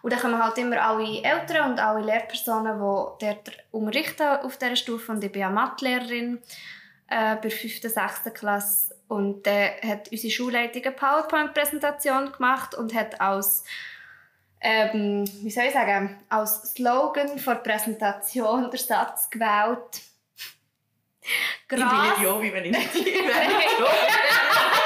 [0.03, 4.77] Und dann kommen halt immer alle Eltern und alle Lehrpersonen, die dort unterrichten auf dieser
[4.77, 5.13] Stufe.
[5.13, 6.41] Und ich bin ja Mathelehrerin
[7.09, 7.81] äh, bei der 5.
[7.83, 8.35] 6.
[8.35, 8.95] Klasse.
[9.09, 13.65] Und dann hat unsere Schulleitung eine PowerPoint-Präsentation gemacht und hat als,
[14.61, 20.03] ähm, wie soll ich sagen, als Slogan für die Präsentation den Satz gewählt.
[21.23, 22.95] Ich bin Gras, nicht Jovi, wenn ich nicht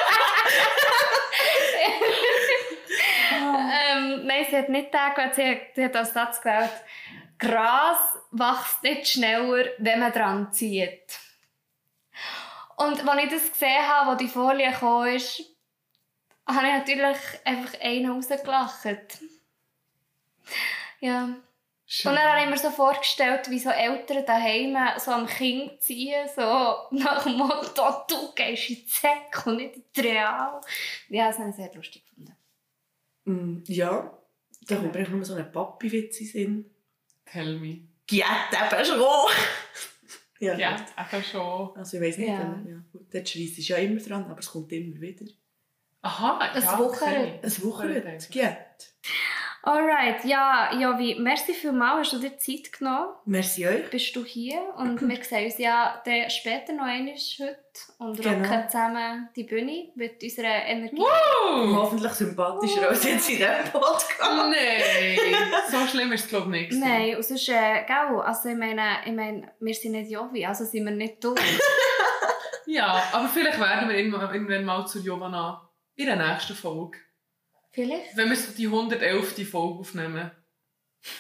[4.21, 6.71] ähm, nein, sie hat nicht den gewählt, sie hat, sie hat als Satz gewählt.
[7.39, 7.99] Gras
[8.31, 11.19] wächst nicht schneller, wenn man dran zieht.
[12.77, 15.43] Und als ich das gesehen habe, wo die Folie kam, ist,
[16.47, 19.19] habe ich natürlich einfach einen rausgelacht.
[21.01, 21.29] Ja.
[21.87, 22.11] Schön.
[22.11, 26.27] Und dann habe ich mir so vorgestellt, wie so Eltern daheim so am Kind ziehen,
[26.35, 26.43] so
[26.91, 30.61] nach dem Motto, du gehst in die Säcke und nicht in die Real.
[31.09, 32.34] Ja, das habe ich sehr lustig gefunden.
[33.25, 34.19] Mm, Ja,
[34.67, 36.71] da kommt mir nur so ein Papi-Witz in Sinn.
[37.25, 37.89] Tell me.
[38.07, 39.31] Giet eben schon!
[40.41, 40.87] ja, gut.
[40.97, 41.77] einfach schon.
[41.77, 42.35] Also ich weiss nicht, Ja.
[42.41, 42.63] ja.
[42.69, 45.25] ja, gut, dort schreist du ja immer dran, aber es kommt immer wieder.
[46.03, 47.09] Aha, Ein ja, Wuchern.
[47.09, 47.41] okay.
[47.43, 48.95] Ein Wochenende, Giet.
[49.67, 53.15] Alright, ja, Jovi, merci vielmals, hast du dir Zeit genommen.
[53.25, 53.89] Merci euch.
[53.89, 57.57] Bist du hier und wir sehen uns ja dann später noch einmal heute
[57.99, 58.47] und Genau.
[58.47, 61.01] rocken zusammen die Bühne mit unserer Energie.
[61.01, 61.77] Oh.
[61.77, 64.21] Hoffentlich sympathischer als jetzt in diesem Podcast.
[64.21, 65.19] Nein,
[65.71, 66.81] so schlimm ist es glaube ich nicht.
[66.85, 70.65] Nein, und sonst, äh, gell, also ich meine, ich meine, wir sind nicht Jovi, also
[70.67, 71.37] sind wir nicht dumm.
[72.67, 76.99] Ja, aber vielleicht werden wir irgendwann, mal zur Giovanna in der nächsten Folge.
[77.75, 78.17] Vielleicht?
[78.17, 79.51] Wenn wir so die 111.
[79.51, 80.31] Folge aufnehmen.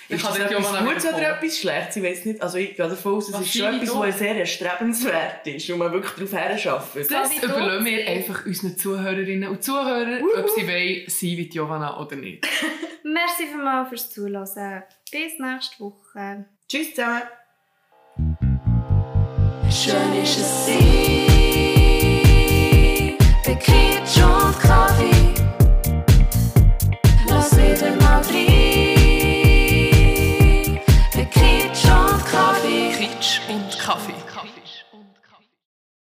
[0.09, 1.96] Ist kann das etwas Gutes oder etwas Schlechtes?
[1.96, 2.40] Ich weiß nicht.
[2.40, 5.78] Also ich gehe davon aus, es ist schon ich etwas, was sehr erstrebenswert ist und
[5.78, 7.11] man wirklich darauf herarbeitet.
[7.11, 12.00] Das du überlassen wir einfach unseren Zuhörerinnen und Zuhörern, ob sie wollen, sein wie Giovanna
[12.00, 12.46] oder nicht.
[13.02, 14.84] Merci vielmals fürs Zuhören.
[15.11, 16.46] Bis nächste Woche.
[16.66, 17.22] Tschüss zusammen.
[19.70, 21.26] Schön ist es sie,
[23.44, 23.94] bekriegt
[27.97, 28.53] Maldives.